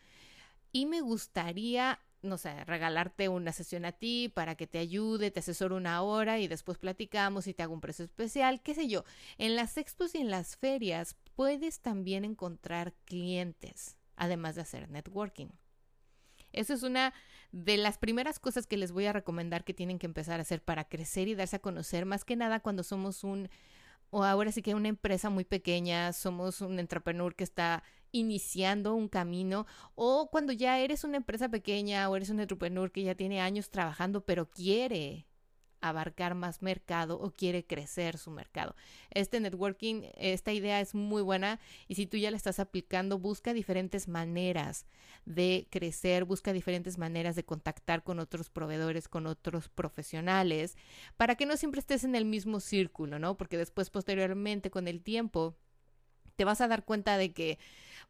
y 0.71 0.87
me 0.87 1.00
gustaría, 1.00 1.99
no 2.23 2.38
sé, 2.38 2.65
regalarte 2.65 3.29
una 3.29 3.53
sesión 3.53 3.85
a 3.85 3.93
ti 3.93 4.31
para 4.33 4.55
que 4.55 4.67
te 4.69 4.79
ayude, 4.79 5.31
te 5.31 5.41
asesoro 5.41 5.77
una 5.77 6.03
hora 6.03 6.38
y 6.38 6.47
después 6.47 6.79
platicamos 6.79 7.47
y 7.49 7.55
te 7.55 7.65
hago 7.65 7.75
un 7.75 7.81
precio 7.81 8.05
especial, 8.05 8.62
qué 8.62 8.75
sé 8.75 8.87
yo. 8.87 9.05
En 9.38 9.57
las 9.57 9.77
expos 9.77 10.15
y 10.15 10.19
en 10.19 10.31
las 10.31 10.57
ferias 10.57 11.17
puedes 11.35 11.81
también 11.81 12.25
encontrar 12.25 12.95
clientes, 13.05 13.97
además 14.17 14.55
de 14.55 14.62
hacer 14.62 14.88
networking. 14.88 15.49
Eso 16.52 16.75
es 16.75 16.83
una 16.83 17.12
de 17.52 17.76
las 17.76 17.99
primeras 17.99 18.38
cosas 18.38 18.67
que 18.67 18.76
les 18.76 18.93
voy 18.93 19.07
a 19.07 19.12
recomendar 19.12 19.64
que 19.64 19.75
tienen 19.75 19.99
que 19.99 20.07
empezar 20.07 20.40
a 20.40 20.43
hacer 20.43 20.62
para 20.62 20.88
crecer 20.88 21.28
y 21.28 21.35
darse 21.35 21.57
a 21.57 21.61
conocer, 21.61 22.05
más 22.05 22.25
que 22.25 22.37
nada 22.37 22.61
cuando 22.61 22.83
somos 22.83 23.25
un, 23.25 23.49
o 24.11 24.25
ahora 24.25 24.52
sí 24.52 24.62
que 24.62 24.75
una 24.75 24.88
empresa 24.88 25.31
muy 25.31 25.45
pequeña, 25.45 26.12
somos 26.12 26.61
un 26.61 26.78
entrepreneur 26.78 27.35
que 27.35 27.45
está 27.45 27.83
iniciando 28.11 28.95
un 28.95 29.09
camino, 29.09 29.67
o 29.95 30.31
cuando 30.31 30.52
ya 30.52 30.78
eres 30.78 31.05
una 31.05 31.19
empresa 31.19 31.49
pequeña 31.49 32.09
o 32.09 32.17
eres 32.17 32.31
un 32.31 32.40
entrepreneur 32.40 32.90
que 32.90 33.02
ya 33.02 33.14
tiene 33.14 33.40
años 33.40 33.71
trabajando, 33.71 34.25
pero 34.25 34.50
quiere 34.50 35.28
abarcar 35.81 36.35
más 36.35 36.63
mercado 36.63 37.19
o 37.21 37.31
quiere 37.31 37.65
crecer 37.65 38.19
su 38.19 38.31
mercado. 38.31 38.75
Este 39.11 39.41
networking, 39.41 40.03
esta 40.17 40.53
idea 40.53 40.81
es 40.81 40.95
muy 40.95 41.23
buena 41.23 41.61
y 41.87 41.95
si 41.95 42.07
tú 42.07 42.17
ya 42.17 42.31
la 42.31 42.37
estás 42.37 42.59
aplicando, 42.59 43.19
busca 43.19 43.53
diferentes 43.53 44.09
maneras 44.09 44.87
de 45.25 45.67
crecer, 45.71 46.25
busca 46.25 46.53
diferentes 46.53 46.99
maneras 46.99 47.37
de 47.37 47.45
contactar 47.45 48.03
con 48.03 48.19
otros 48.19 48.51
proveedores, 48.51 49.09
con 49.09 49.27
otros 49.27 49.69
profesionales, 49.69 50.77
para 51.17 51.35
que 51.35 51.47
no 51.47 51.57
siempre 51.57 51.81
estés 51.81 52.05
en 52.05 52.15
el 52.15 52.25
mismo 52.25 52.61
círculo, 52.61 53.19
¿no? 53.19 53.37
Porque 53.37 53.59
después, 53.59 53.91
posteriormente, 53.91 54.71
con 54.71 54.89
el 54.89 55.03
tiempo, 55.03 55.57
te 56.38 56.45
vas 56.45 56.61
a 56.61 56.68
dar 56.68 56.85
cuenta 56.85 57.18
de 57.18 57.33
que 57.33 57.59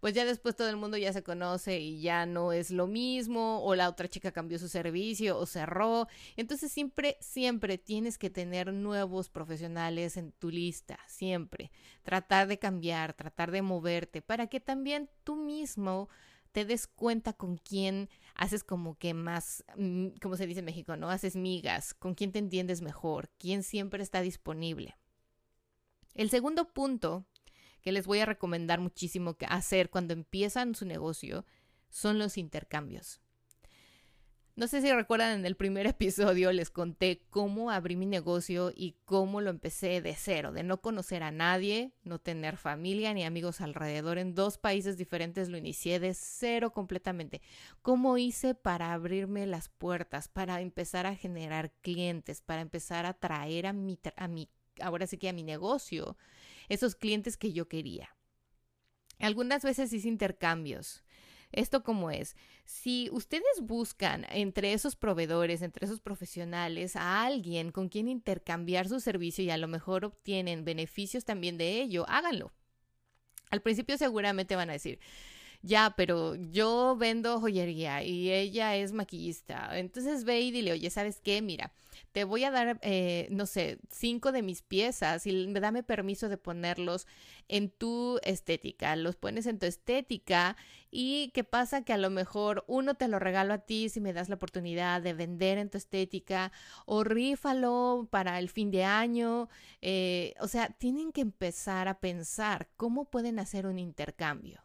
pues 0.00 0.12
ya 0.12 0.26
después 0.26 0.54
todo 0.54 0.68
el 0.68 0.76
mundo 0.76 0.98
ya 0.98 1.14
se 1.14 1.22
conoce 1.22 1.80
y 1.80 2.02
ya 2.02 2.26
no 2.26 2.52
es 2.52 2.70
lo 2.70 2.86
mismo, 2.86 3.64
o 3.64 3.74
la 3.74 3.88
otra 3.88 4.06
chica 4.06 4.32
cambió 4.32 4.58
su 4.58 4.68
servicio 4.68 5.38
o 5.38 5.46
cerró. 5.46 6.06
Entonces 6.36 6.70
siempre, 6.70 7.16
siempre 7.20 7.78
tienes 7.78 8.18
que 8.18 8.30
tener 8.30 8.72
nuevos 8.72 9.30
profesionales 9.30 10.18
en 10.18 10.32
tu 10.32 10.50
lista, 10.50 10.98
siempre. 11.08 11.72
Tratar 12.02 12.46
de 12.48 12.58
cambiar, 12.58 13.14
tratar 13.14 13.50
de 13.50 13.62
moverte, 13.62 14.20
para 14.22 14.46
que 14.46 14.60
también 14.60 15.08
tú 15.24 15.34
mismo 15.34 16.10
te 16.52 16.66
des 16.66 16.86
cuenta 16.86 17.32
con 17.32 17.56
quién 17.56 18.08
haces 18.34 18.62
como 18.62 18.96
que 18.98 19.14
más, 19.14 19.64
mm, 19.76 20.08
como 20.20 20.36
se 20.36 20.46
dice 20.46 20.60
en 20.60 20.66
México, 20.66 20.96
¿no? 20.96 21.10
Haces 21.10 21.34
migas, 21.34 21.94
con 21.94 22.14
quién 22.14 22.30
te 22.30 22.38
entiendes 22.38 22.82
mejor, 22.82 23.30
quién 23.38 23.62
siempre 23.62 24.02
está 24.02 24.20
disponible. 24.20 24.96
El 26.14 26.30
segundo 26.30 26.72
punto 26.72 27.26
que 27.80 27.92
les 27.92 28.06
voy 28.06 28.20
a 28.20 28.26
recomendar 28.26 28.80
muchísimo 28.80 29.34
que 29.34 29.46
hacer 29.46 29.90
cuando 29.90 30.12
empiezan 30.14 30.74
su 30.74 30.84
negocio 30.84 31.44
son 31.88 32.18
los 32.18 32.38
intercambios. 32.38 33.20
No 34.58 34.66
sé 34.66 34.82
si 34.82 34.92
recuerdan 34.92 35.38
en 35.38 35.46
el 35.46 35.54
primer 35.54 35.86
episodio 35.86 36.50
les 36.50 36.68
conté 36.68 37.22
cómo 37.30 37.70
abrí 37.70 37.94
mi 37.94 38.06
negocio 38.06 38.72
y 38.74 38.96
cómo 39.04 39.40
lo 39.40 39.50
empecé 39.50 40.00
de 40.00 40.16
cero, 40.16 40.50
de 40.50 40.64
no 40.64 40.80
conocer 40.80 41.22
a 41.22 41.30
nadie, 41.30 41.92
no 42.02 42.18
tener 42.18 42.56
familia 42.56 43.14
ni 43.14 43.24
amigos 43.24 43.60
alrededor. 43.60 44.18
En 44.18 44.34
dos 44.34 44.58
países 44.58 44.96
diferentes 44.96 45.48
lo 45.48 45.58
inicié 45.58 46.00
de 46.00 46.12
cero 46.12 46.72
completamente. 46.72 47.40
¿Cómo 47.82 48.18
hice 48.18 48.56
para 48.56 48.92
abrirme 48.92 49.46
las 49.46 49.68
puertas, 49.68 50.26
para 50.26 50.60
empezar 50.60 51.06
a 51.06 51.14
generar 51.14 51.70
clientes, 51.80 52.42
para 52.42 52.60
empezar 52.60 53.06
a 53.06 53.14
traer 53.14 53.68
a 53.68 53.72
mi, 53.72 53.96
a 54.16 54.26
mi 54.26 54.50
ahora 54.80 55.06
sí 55.06 55.18
que 55.18 55.28
a 55.28 55.32
mi 55.32 55.42
negocio 55.42 56.16
esos 56.68 56.94
clientes 56.94 57.36
que 57.36 57.52
yo 57.52 57.68
quería. 57.68 58.14
Algunas 59.18 59.62
veces 59.62 59.92
hice 59.92 60.08
intercambios. 60.08 61.02
¿Esto 61.50 61.82
cómo 61.82 62.10
es? 62.10 62.36
Si 62.64 63.08
ustedes 63.10 63.60
buscan 63.62 64.26
entre 64.30 64.74
esos 64.74 64.96
proveedores, 64.96 65.62
entre 65.62 65.86
esos 65.86 66.00
profesionales, 66.00 66.94
a 66.94 67.24
alguien 67.24 67.72
con 67.72 67.88
quien 67.88 68.08
intercambiar 68.08 68.86
su 68.86 69.00
servicio 69.00 69.42
y 69.42 69.50
a 69.50 69.56
lo 69.56 69.66
mejor 69.66 70.04
obtienen 70.04 70.64
beneficios 70.64 71.24
también 71.24 71.56
de 71.56 71.80
ello, 71.80 72.04
háganlo. 72.08 72.52
Al 73.50 73.62
principio 73.62 73.96
seguramente 73.96 74.56
van 74.56 74.68
a 74.68 74.74
decir, 74.74 75.00
ya, 75.62 75.94
pero 75.96 76.34
yo 76.34 76.96
vendo 76.98 77.40
joyería 77.40 78.02
y 78.02 78.30
ella 78.30 78.76
es 78.76 78.92
maquillista. 78.92 79.78
Entonces 79.78 80.24
ve 80.24 80.40
y 80.40 80.50
dile, 80.50 80.72
oye, 80.72 80.90
¿sabes 80.90 81.20
qué? 81.20 81.40
Mira, 81.40 81.72
te 82.12 82.24
voy 82.24 82.44
a 82.44 82.50
dar, 82.50 82.78
eh, 82.82 83.28
no 83.30 83.46
sé, 83.46 83.78
cinco 83.90 84.32
de 84.32 84.42
mis 84.42 84.62
piezas 84.62 85.26
y 85.26 85.52
dame 85.52 85.82
permiso 85.82 86.28
de 86.28 86.38
ponerlos 86.38 87.06
en 87.48 87.70
tu 87.70 88.18
estética. 88.22 88.96
Los 88.96 89.16
pones 89.16 89.46
en 89.46 89.58
tu 89.58 89.66
estética 89.66 90.56
y 90.90 91.30
qué 91.34 91.44
pasa 91.44 91.82
que 91.84 91.92
a 91.92 91.98
lo 91.98 92.10
mejor 92.10 92.64
uno 92.66 92.94
te 92.94 93.08
lo 93.08 93.18
regalo 93.18 93.54
a 93.54 93.58
ti 93.58 93.88
si 93.88 94.00
me 94.00 94.12
das 94.12 94.28
la 94.28 94.36
oportunidad 94.36 95.02
de 95.02 95.12
vender 95.12 95.58
en 95.58 95.70
tu 95.70 95.78
estética 95.78 96.52
o 96.86 97.04
rífalo 97.04 98.08
para 98.10 98.38
el 98.38 98.48
fin 98.48 98.70
de 98.70 98.84
año. 98.84 99.48
Eh, 99.82 100.34
o 100.40 100.48
sea, 100.48 100.68
tienen 100.70 101.12
que 101.12 101.20
empezar 101.20 101.88
a 101.88 102.00
pensar 102.00 102.68
cómo 102.76 103.04
pueden 103.06 103.38
hacer 103.38 103.66
un 103.66 103.78
intercambio. 103.78 104.62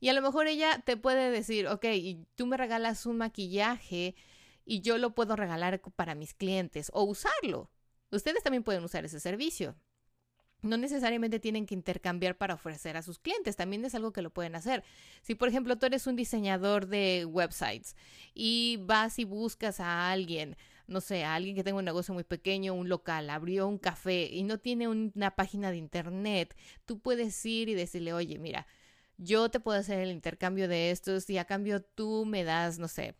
Y 0.00 0.08
a 0.08 0.14
lo 0.14 0.20
mejor 0.20 0.48
ella 0.48 0.82
te 0.84 0.96
puede 0.96 1.30
decir, 1.30 1.68
ok, 1.68 1.86
tú 2.34 2.46
me 2.46 2.56
regalas 2.56 3.06
un 3.06 3.18
maquillaje 3.18 4.16
y 4.64 4.80
yo 4.80 4.98
lo 4.98 5.14
puedo 5.14 5.36
regalar 5.36 5.80
para 5.96 6.14
mis 6.14 6.34
clientes 6.34 6.90
o 6.94 7.04
usarlo. 7.04 7.70
Ustedes 8.10 8.42
también 8.42 8.62
pueden 8.62 8.84
usar 8.84 9.04
ese 9.04 9.20
servicio. 9.20 9.76
No 10.62 10.76
necesariamente 10.76 11.40
tienen 11.40 11.66
que 11.66 11.74
intercambiar 11.74 12.38
para 12.38 12.54
ofrecer 12.54 12.96
a 12.96 13.02
sus 13.02 13.18
clientes, 13.18 13.56
también 13.56 13.84
es 13.84 13.96
algo 13.96 14.12
que 14.12 14.22
lo 14.22 14.30
pueden 14.30 14.54
hacer. 14.54 14.84
Si 15.22 15.34
por 15.34 15.48
ejemplo 15.48 15.76
tú 15.76 15.86
eres 15.86 16.06
un 16.06 16.14
diseñador 16.14 16.86
de 16.86 17.24
websites 17.24 17.96
y 18.32 18.78
vas 18.80 19.18
y 19.18 19.24
buscas 19.24 19.80
a 19.80 20.12
alguien, 20.12 20.56
no 20.86 21.00
sé, 21.00 21.24
a 21.24 21.34
alguien 21.34 21.56
que 21.56 21.64
tenga 21.64 21.78
un 21.78 21.84
negocio 21.84 22.14
muy 22.14 22.22
pequeño, 22.22 22.74
un 22.74 22.88
local, 22.88 23.28
abrió 23.30 23.66
un 23.66 23.78
café 23.78 24.28
y 24.30 24.44
no 24.44 24.58
tiene 24.58 24.86
una 24.86 25.34
página 25.34 25.72
de 25.72 25.78
internet, 25.78 26.56
tú 26.84 27.00
puedes 27.00 27.44
ir 27.44 27.68
y 27.68 27.74
decirle, 27.74 28.12
oye, 28.12 28.38
mira, 28.38 28.68
yo 29.16 29.50
te 29.50 29.58
puedo 29.58 29.78
hacer 29.78 29.98
el 29.98 30.12
intercambio 30.12 30.68
de 30.68 30.92
estos 30.92 31.28
y 31.28 31.38
a 31.38 31.44
cambio 31.44 31.82
tú 31.82 32.24
me 32.24 32.44
das, 32.44 32.78
no 32.78 32.86
sé, 32.86 33.16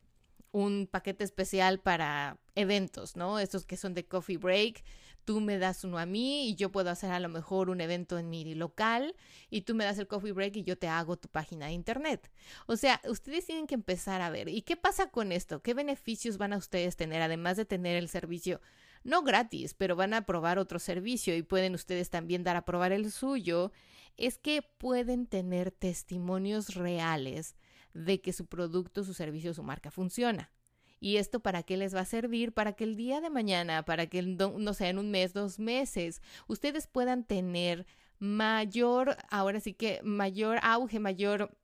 un 0.53 0.87
paquete 0.87 1.25
especial 1.25 1.81
para 1.81 2.39
eventos, 2.55 3.17
¿no? 3.17 3.39
Estos 3.39 3.65
que 3.65 3.77
son 3.77 3.95
de 3.95 4.07
coffee 4.07 4.37
break. 4.37 4.85
Tú 5.25 5.41
me 5.41 5.59
das 5.59 5.85
uno 5.85 5.99
a 5.99 6.07
mí 6.07 6.49
y 6.49 6.57
yo 6.57 6.73
puedo 6.73 6.91
hacer 6.91 7.11
a 7.13 7.21
lo 7.21 7.29
mejor 7.29 7.71
un 7.71 7.81
evento 7.81 8.19
en 8.19 8.29
mi 8.29 8.55
local 8.55 9.15
y 9.51 9.63
tú 9.63 9.75
me 9.75 9.85
das 9.85 9.99
el 9.99 10.09
coffee 10.09 10.33
break 10.33 10.57
y 10.57 10.65
yo 10.65 10.77
te 10.77 10.89
hago 10.89 11.17
tu 11.17 11.29
página 11.29 11.67
de 11.67 11.73
internet. 11.73 12.31
O 12.67 12.77
sea, 12.77 13.01
ustedes 13.09 13.47
tienen 13.47 13.67
que 13.67 13.75
empezar 13.75 14.21
a 14.21 14.31
ver. 14.31 14.49
¿Y 14.49 14.63
qué 14.63 14.77
pasa 14.77 15.11
con 15.11 15.33
esto? 15.33 15.63
¿Qué 15.63 15.75
beneficios 15.75 16.39
van 16.39 16.53
a 16.53 16.59
ustedes 16.59 16.97
tener 16.97 17.23
además 17.23 17.57
de 17.57 17.65
tener 17.65 17.97
el 17.97 18.09
servicio? 18.09 18.61
No 19.05 19.23
gratis, 19.23 19.75
pero 19.75 19.97
van 19.97 20.13
a 20.13 20.27
probar 20.27 20.59
otro 20.59 20.79
servicio 20.79 21.37
y 21.37 21.43
pueden 21.43 21.75
ustedes 21.75 22.11
también 22.11 22.45
dar 22.45 22.57
a 22.57 22.65
probar 22.65 22.93
el 22.93 23.11
suyo 23.11 23.73
es 24.17 24.39
que 24.39 24.63
pueden 24.63 25.27
tener 25.27 25.71
testimonios 25.71 26.75
reales 26.75 27.57
de 27.95 28.21
que 28.21 28.33
su 28.33 28.47
producto, 28.47 29.05
su 29.05 29.15
servicio, 29.15 29.55
su 29.55 29.63
marca 29.63 29.91
funciona. 29.91 30.51
¿Y 31.01 31.17
esto 31.17 31.41
para 31.41 31.65
qué 31.65 31.77
les 31.77 31.95
va 31.95 32.01
a 32.01 32.05
servir? 32.05 32.53
Para 32.53 32.75
que 32.75 32.85
el 32.85 32.97
día 32.97 33.21
de 33.21 33.29
mañana, 33.29 33.85
para 33.85 34.07
que, 34.07 34.23
no 34.23 34.73
sé, 34.73 34.89
en 34.89 34.99
un 34.99 35.11
mes, 35.11 35.33
dos 35.33 35.59
meses, 35.59 36.23
ustedes 36.47 36.87
puedan 36.87 37.25
tener 37.25 37.87
mayor, 38.21 39.17
ahora 39.31 39.59
sí 39.59 39.75
que 39.75 40.01
mayor 40.05 40.61
auge, 40.63 41.01
mayor 41.01 41.57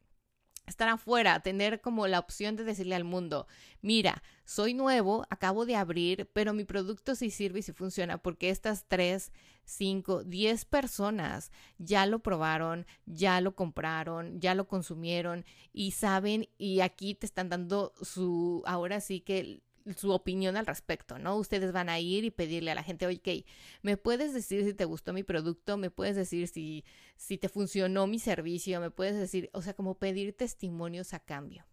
estar 0.69 0.89
afuera, 0.89 1.41
tener 1.41 1.81
como 1.81 2.07
la 2.07 2.19
opción 2.19 2.57
de 2.57 2.65
decirle 2.65 2.95
al 2.95 3.05
mundo, 3.05 3.47
mira, 3.83 4.23
soy 4.45 4.75
nuevo, 4.75 5.27
acabo 5.31 5.67
de 5.67 5.77
abrir, 5.77 6.31
pero 6.33 6.53
mi 6.53 6.65
producto 6.65 7.15
sí 7.15 7.31
sirve 7.31 7.61
y 7.61 7.63
sí 7.63 7.73
funciona 7.73 8.19
porque 8.19 8.51
estas 8.51 8.87
tres, 8.87 9.33
cinco, 9.65 10.25
diez 10.25 10.65
personas 10.65 11.53
ya 11.79 12.07
lo 12.07 12.21
probaron, 12.21 12.87
ya 13.07 13.41
lo 13.41 13.55
compraron, 13.55 14.41
ya 14.41 14.55
lo 14.55 14.67
consumieron 14.69 15.45
y 15.73 15.93
saben 15.93 16.49
y 16.59 16.81
aquí 16.81 17.15
te 17.15 17.27
están 17.27 17.49
dando 17.49 17.93
su, 18.01 18.63
ahora 18.67 19.01
sí 19.01 19.21
que 19.21 19.63
su 19.97 20.11
opinión 20.13 20.57
al 20.57 20.67
respecto, 20.67 21.19
¿no? 21.19 21.37
Ustedes 21.37 21.73
van 21.73 21.89
a 21.89 22.01
ir 22.01 22.25
y 22.25 22.31
pedirle 22.31 22.71
a 22.71 22.75
la 22.75 22.83
gente, 22.83 23.07
oye, 23.07 23.45
¿me 23.83 23.97
puedes 23.97 24.35
decir 24.35 24.65
si 24.65 24.75
te 24.75 24.85
gustó 24.85 25.13
mi 25.13 25.23
producto? 25.23 25.77
¿Me 25.77 25.91
puedes 25.91 26.17
decir 26.17 26.49
si, 26.49 26.85
si 27.17 27.39
te 27.39 27.49
funcionó 27.49 28.07
mi 28.07 28.19
servicio? 28.19 28.81
¿Me 28.81 28.91
puedes 28.91 29.17
decir, 29.17 29.51
o 29.53 29.63
sea, 29.63 29.75
como 29.75 29.99
pedir 29.99 30.37
testimonios 30.37 31.15
a 31.15 31.21
cambio? 31.21 31.67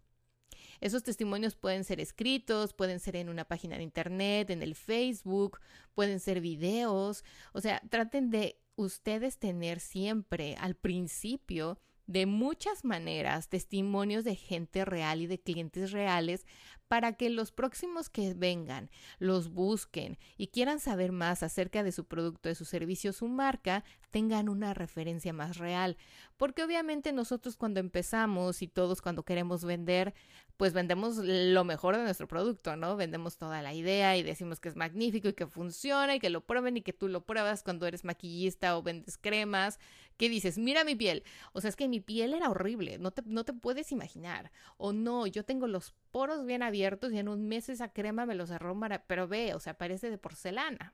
Esos 0.82 1.04
testimonios 1.04 1.56
pueden 1.56 1.84
ser 1.84 2.00
escritos, 2.00 2.74
pueden 2.74 3.00
ser 3.00 3.16
en 3.16 3.30
una 3.30 3.46
página 3.46 3.78
de 3.78 3.84
internet, 3.84 4.50
en 4.50 4.62
el 4.62 4.76
Facebook, 4.76 5.60
pueden 5.94 6.20
ser 6.20 6.42
videos, 6.42 7.24
o 7.54 7.62
sea, 7.62 7.82
traten 7.90 8.30
de 8.30 8.60
ustedes 8.76 9.38
tener 9.38 9.80
siempre 9.80 10.56
al 10.60 10.76
principio 10.76 11.80
de 12.08 12.26
muchas 12.26 12.86
maneras 12.86 13.50
testimonios 13.50 14.24
de 14.24 14.36
gente 14.36 14.86
real 14.86 15.22
y 15.22 15.28
de 15.28 15.40
clientes 15.40 15.92
reales 15.92 16.46
para 16.88 17.14
que 17.14 17.30
los 17.30 17.52
próximos 17.52 18.10
que 18.10 18.34
vengan 18.34 18.90
los 19.20 19.50
busquen 19.52 20.18
y 20.38 20.48
quieran 20.48 20.80
saber 20.80 21.12
más 21.12 21.44
acerca 21.44 21.84
de 21.84 21.92
su 21.92 22.06
producto, 22.06 22.50
de 22.50 22.56
su 22.56 22.66
servicio, 22.66 23.14
su 23.14 23.28
marca, 23.28 23.84
tengan 24.12 24.50
una 24.50 24.74
referencia 24.74 25.34
más 25.34 25.58
real. 25.58 25.98
Porque 26.38 26.64
obviamente 26.64 27.12
nosotros 27.12 27.58
cuando 27.58 27.80
empezamos 27.80 28.62
y 28.62 28.68
todos 28.68 29.02
cuando 29.02 29.24
queremos 29.24 29.66
vender, 29.66 30.14
pues 30.58 30.74
vendemos 30.74 31.18
lo 31.18 31.64
mejor 31.66 31.98
de 31.98 32.04
nuestro 32.04 32.28
producto, 32.28 32.76
¿no? 32.78 32.96
Vendemos 32.96 33.38
toda 33.38 33.62
la 33.62 33.74
idea 33.74 34.16
y 34.16 34.24
decimos 34.24 34.60
que 34.60 34.70
es 34.70 34.76
magnífico 34.76 35.28
y 35.28 35.34
que 35.34 35.48
funciona 35.48 36.16
y 36.16 36.20
que 36.20 36.30
lo 36.30 36.46
prueben 36.46 36.78
y 36.78 36.82
que 36.82 36.94
tú 36.94 37.10
lo 37.10 37.26
pruebas 37.26 37.64
cuando 37.64 37.88
eres 37.88 38.06
maquillista 38.06 38.78
o 38.78 38.84
vendes 38.84 39.18
cremas, 39.18 39.80
¿Qué 40.18 40.30
dices? 40.30 40.58
Mira 40.58 40.84
mi 40.84 40.96
piel. 40.96 41.24
O 41.54 41.62
sea, 41.62 41.70
es 41.70 41.76
que 41.76 41.88
mi 41.88 42.00
piel 42.00 42.34
era 42.34 42.50
horrible, 42.50 42.98
no 43.00 43.12
te, 43.12 43.22
no 43.26 43.44
te 43.44 43.54
puedes 43.54 43.92
imaginar. 43.92 44.52
O 44.78 44.94
no, 44.94 45.28
yo 45.28 45.44
tengo 45.44 45.68
los 45.68 45.94
poros 46.16 46.46
bien 46.46 46.64
abiertos 46.64 47.12
y 47.12 47.20
en 47.20 47.28
un 47.28 47.46
mes 47.46 47.68
esa 47.68 47.90
crema 47.90 48.26
me 48.26 48.36
los 48.36 48.48
cerró, 48.48 48.80
pero 49.06 49.28
ve, 49.28 49.54
o 49.54 49.60
sea, 49.60 49.78
parece 49.78 50.10
de 50.10 50.18
porcelana. 50.18 50.94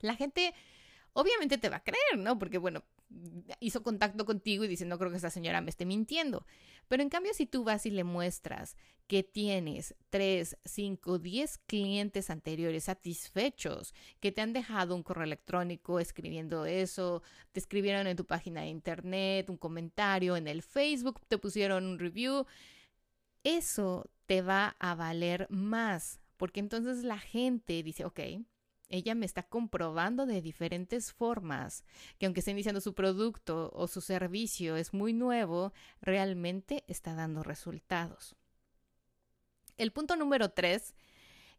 La 0.00 0.14
gente 0.14 0.52
obviamente 1.14 1.56
te 1.56 1.70
va 1.70 1.76
a 1.76 1.82
creer, 1.82 2.18
¿no? 2.18 2.38
Porque, 2.38 2.58
bueno, 2.58 2.84
hizo 3.60 3.82
contacto 3.82 4.26
contigo 4.26 4.62
y 4.62 4.68
dice, 4.68 4.84
no 4.84 4.98
creo 4.98 5.10
que 5.10 5.16
esta 5.16 5.30
señora 5.30 5.62
me 5.62 5.70
esté 5.70 5.86
mintiendo. 5.86 6.44
Pero 6.86 7.02
en 7.02 7.08
cambio, 7.08 7.32
si 7.32 7.46
tú 7.46 7.64
vas 7.64 7.86
y 7.86 7.90
le 7.90 8.04
muestras 8.04 8.76
que 9.06 9.22
tienes 9.22 9.94
3, 10.10 10.58
5, 10.66 11.18
10 11.18 11.58
clientes 11.66 12.28
anteriores 12.28 12.84
satisfechos 12.84 13.94
que 14.20 14.32
te 14.32 14.42
han 14.42 14.52
dejado 14.52 14.94
un 14.94 15.02
correo 15.02 15.24
electrónico 15.24 15.98
escribiendo 15.98 16.66
eso, 16.66 17.22
te 17.52 17.60
escribieron 17.60 18.06
en 18.06 18.18
tu 18.18 18.26
página 18.26 18.60
de 18.60 18.66
internet, 18.66 19.48
un 19.48 19.56
comentario 19.56 20.36
en 20.36 20.46
el 20.46 20.60
Facebook, 20.60 21.22
te 21.26 21.38
pusieron 21.38 21.86
un 21.86 21.98
review, 21.98 22.44
eso 23.44 24.10
te 24.26 24.42
va 24.42 24.76
a 24.78 24.94
valer 24.94 25.46
más, 25.50 26.20
porque 26.36 26.60
entonces 26.60 27.04
la 27.04 27.18
gente 27.18 27.82
dice, 27.82 28.04
ok, 28.04 28.20
ella 28.90 29.14
me 29.14 29.24
está 29.24 29.44
comprobando 29.44 30.26
de 30.26 30.42
diferentes 30.42 31.12
formas 31.12 31.84
que 32.18 32.26
aunque 32.26 32.40
esté 32.40 32.50
iniciando 32.50 32.80
su 32.80 32.92
producto 32.94 33.70
o 33.72 33.86
su 33.86 34.00
servicio 34.00 34.76
es 34.76 34.92
muy 34.92 35.12
nuevo, 35.12 35.72
realmente 36.00 36.84
está 36.88 37.14
dando 37.14 37.42
resultados. 37.42 38.36
El 39.78 39.92
punto 39.92 40.16
número 40.16 40.50
tres 40.50 40.94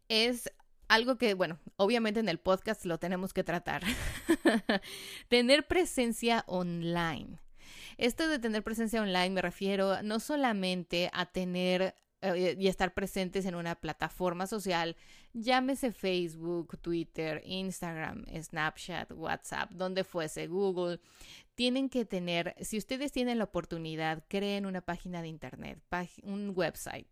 es 0.08 0.52
algo 0.88 1.16
que, 1.16 1.34
bueno, 1.34 1.58
obviamente 1.76 2.20
en 2.20 2.28
el 2.28 2.38
podcast 2.38 2.84
lo 2.84 2.98
tenemos 2.98 3.32
que 3.32 3.42
tratar. 3.42 3.82
tener 5.28 5.66
presencia 5.66 6.44
online. 6.46 7.41
Esto 7.98 8.28
de 8.28 8.38
tener 8.38 8.62
presencia 8.62 9.02
online 9.02 9.30
me 9.30 9.42
refiero 9.42 10.02
no 10.02 10.20
solamente 10.20 11.10
a 11.12 11.26
tener 11.26 11.94
eh, 12.24 12.54
y 12.56 12.68
estar 12.68 12.94
presentes 12.94 13.46
en 13.46 13.56
una 13.56 13.74
plataforma 13.74 14.46
social, 14.46 14.94
llámese 15.32 15.90
Facebook, 15.90 16.78
Twitter, 16.80 17.42
Instagram, 17.44 18.24
Snapchat, 18.40 19.10
WhatsApp, 19.10 19.72
donde 19.72 20.04
fuese, 20.04 20.46
Google, 20.46 21.00
tienen 21.56 21.88
que 21.88 22.04
tener, 22.04 22.54
si 22.60 22.78
ustedes 22.78 23.10
tienen 23.10 23.38
la 23.38 23.44
oportunidad, 23.44 24.22
creen 24.28 24.66
una 24.66 24.82
página 24.82 25.20
de 25.20 25.28
internet, 25.28 25.82
un 26.22 26.52
website. 26.54 27.08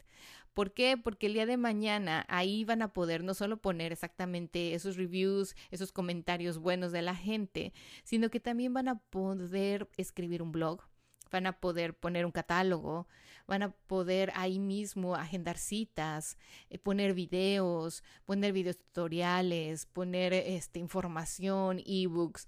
¿Por 0.55 0.75
qué? 0.75 0.97
Porque 0.97 1.27
el 1.27 1.35
día 1.35 1.47
de 1.47 1.57
mañana 1.57 2.27
ahí 2.29 2.65
van 2.65 2.83
a 2.83 2.93
poder 2.93 3.23
no 3.23 3.35
solo 3.35 3.59
poner 3.59 3.93
exactamente 3.93 4.75
esos 4.75 4.97
reviews, 4.97 5.55
esos 5.71 5.93
comentarios 5.93 6.59
buenos 6.59 6.93
de 6.93 7.03
la 7.03 7.15
gente, 7.15 7.73
sino 8.03 8.31
que 8.31 8.41
también 8.41 8.75
van 8.75 8.89
a 8.89 8.99
poder 8.99 9.89
escribir 9.97 10.43
un 10.43 10.51
blog, 10.51 10.83
van 11.31 11.47
a 11.47 11.61
poder 11.61 11.95
poner 11.95 12.27
un 12.27 12.33
catálogo, 12.33 13.07
van 13.47 13.63
a 13.63 13.71
poder 13.71 14.33
ahí 14.35 14.59
mismo 14.59 15.15
agendar 15.15 15.57
citas, 15.57 16.37
eh, 16.69 16.79
poner 16.79 17.15
videos, 17.15 18.03
poner 18.25 18.53
videos 18.53 18.79
tutoriales, 18.79 19.87
poner 19.87 20.33
este, 20.33 20.79
información, 20.79 21.81
ebooks. 21.87 22.47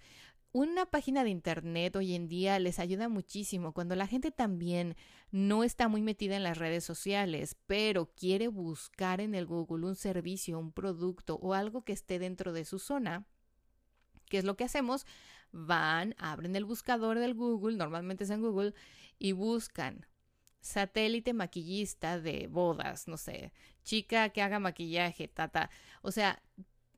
Una 0.53 0.87
página 0.87 1.25
de 1.25 1.31
internet 1.31 1.97
hoy 1.97 2.15
en 2.15 2.29
día 2.29 2.59
les 2.59 2.79
ayuda 2.79 3.09
muchísimo 3.09 3.73
cuando 3.73 3.97
la 3.97 4.07
gente 4.07 4.31
también 4.31 4.97
no 5.31 5.65
está 5.65 5.89
muy 5.89 6.03
metida 6.03 6.37
en 6.37 6.43
las 6.43 6.59
redes 6.59 6.85
sociales, 6.85 7.57
pero 7.67 8.13
quiere 8.15 8.49
buscar 8.49 9.21
en 9.21 9.35
el 9.35 9.47
Google 9.47 9.87
un 9.87 9.97
servicio, 9.97 10.59
un 10.59 10.73
producto 10.73 11.37
o 11.37 11.55
algo 11.55 11.85
que 11.85 11.95
esté 11.95 12.19
dentro 12.19 12.53
de 12.53 12.67
su 12.67 12.79
zona. 12.79 13.27
¿Qué 14.29 14.39
es 14.39 14.45
lo 14.45 14.57
que 14.57 14.65
hacemos? 14.65 15.07
van, 15.53 16.15
abren 16.19 16.57
el 16.57 16.65
buscador 16.65 17.19
del 17.19 17.35
Google, 17.35 17.77
normalmente 17.77 18.25
es 18.25 18.31
en 18.31 18.41
Google, 18.41 18.75
y 19.19 19.33
buscan 19.33 20.07
satélite 20.61 21.33
maquillista 21.35 22.21
de 22.21 22.47
bodas, 22.49 23.09
no 23.09 23.17
sé, 23.17 23.53
chica 23.83 24.31
que 24.31 24.43
haga 24.43 24.59
maquillaje, 24.59 25.29
tata. 25.29 25.71
O 26.03 26.11
sea, 26.11 26.43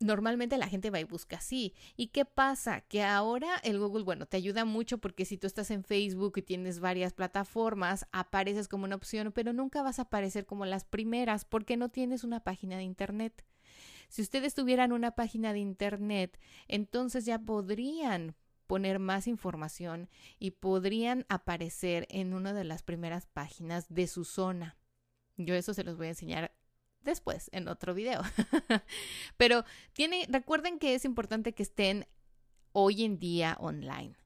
normalmente 0.01 0.59
la 0.59 0.69
gente 0.69 0.91
va 0.91 1.01
y 1.01 1.05
busca 1.05 1.37
así. 1.37 1.75
¿Y 1.97 2.09
qué 2.09 2.25
pasa? 2.25 2.81
Que 2.83 3.03
ahora 3.03 3.57
el 3.63 3.79
Google, 3.79 4.05
bueno, 4.05 4.27
te 4.27 4.37
ayuda 4.37 4.65
mucho 4.65 4.99
porque 4.99 5.25
si 5.25 5.39
tú 5.39 5.47
estás 5.47 5.71
en 5.71 5.85
Facebook 5.85 6.35
y 6.37 6.43
tienes 6.43 6.81
varias 6.81 7.13
plataformas, 7.13 8.07
apareces 8.13 8.69
como 8.69 8.85
una 8.85 8.97
opción, 8.97 9.33
pero 9.33 9.53
nunca 9.53 9.83
vas 9.83 9.99
a 9.99 10.03
aparecer 10.03 10.47
como 10.47 10.67
las 10.67 10.85
primeras 10.85 11.45
porque 11.45 11.77
no 11.77 11.89
tienes 11.89 12.25
una 12.25 12.41
página 12.41 12.77
de 12.77 12.85
internet. 12.85 13.45
Si 14.09 14.23
ustedes 14.23 14.55
tuvieran 14.55 14.93
una 14.93 15.13
página 15.13 15.53
de 15.53 15.61
internet, 15.61 16.39
entonces 16.69 17.25
ya 17.25 17.39
podrían 17.39 18.37
poner 18.67 18.99
más 18.99 19.27
información 19.27 20.09
y 20.39 20.53
podrían 20.53 21.27
aparecer 21.29 22.07
en 22.11 22.35
una 22.35 22.53
de 22.53 22.65
las 22.65 22.83
primeras 22.83 23.27
páginas 23.27 23.87
de 23.89 24.07
su 24.07 24.25
zona. 24.25 24.77
Yo 25.37 25.55
eso 25.55 25.75
se 25.75 25.85
los 25.85 25.97
voy 25.97 26.07
a 26.07 26.11
enseñar 26.11 26.53
después 27.05 27.51
en 27.53 27.69
otro 27.69 27.95
video. 27.95 28.23
Pero 29.37 29.65
tiene, 29.93 30.27
recuerden 30.29 30.79
que 30.79 30.95
es 30.95 31.05
importante 31.05 31.53
que 31.53 31.63
estén 31.63 32.07
hoy 32.73 33.05
en 33.05 33.19
día 33.19 33.57
online. 33.61 34.17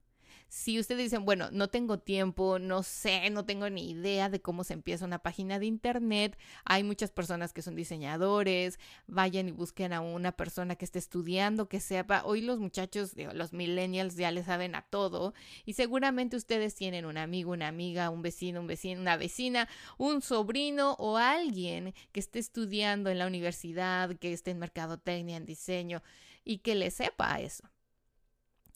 Si 0.51 0.79
ustedes 0.79 1.03
dicen, 1.03 1.27
bueno, 1.27 1.51
no 1.53 1.69
tengo 1.69 1.99
tiempo, 1.99 2.59
no 2.59 2.83
sé, 2.83 3.29
no 3.29 3.45
tengo 3.45 3.69
ni 3.69 3.91
idea 3.91 4.31
de 4.31 4.41
cómo 4.41 4.65
se 4.65 4.73
empieza 4.73 5.05
una 5.05 5.19
página 5.19 5.59
de 5.59 5.67
internet, 5.67 6.39
hay 6.65 6.85
muchas 6.85 7.11
personas 7.11 7.53
que 7.53 7.61
son 7.61 7.77
diseñadores, 7.77 8.81
vayan 9.07 9.49
y 9.49 9.53
busquen 9.53 9.93
a 9.93 10.01
una 10.01 10.33
persona 10.33 10.75
que 10.75 10.87
esté 10.87 10.99
estudiando, 10.99 11.69
que 11.69 11.81
sepa, 11.81 12.23
hoy 12.25 12.41
los 12.41 12.61
muchachos, 12.61 13.13
los 13.35 13.53
millennials 13.53 14.17
ya 14.17 14.31
le 14.31 14.43
saben 14.43 14.75
a 14.75 14.83
todo 14.83 15.35
y 15.67 15.75
seguramente 15.75 16.37
ustedes 16.37 16.75
tienen 16.75 17.05
un 17.05 17.19
amigo, 17.19 17.53
una 17.53 17.69
amiga, 17.69 18.09
un 18.09 18.23
vecino, 18.23 18.61
un 18.61 18.67
vecino, 18.69 19.03
una 19.03 19.19
vecina, 19.19 19.69
un 19.99 20.23
sobrino 20.23 20.95
o 20.95 21.19
alguien 21.19 21.93
que 22.13 22.21
esté 22.21 22.39
estudiando 22.39 23.11
en 23.11 23.19
la 23.19 23.27
universidad, 23.27 24.17
que 24.17 24.33
esté 24.33 24.53
en 24.53 24.61
mercadotecnia, 24.61 25.37
en 25.37 25.45
diseño 25.45 26.03
y 26.43 26.59
que 26.59 26.75
le 26.75 26.91
sepa 26.91 27.39
eso. 27.39 27.69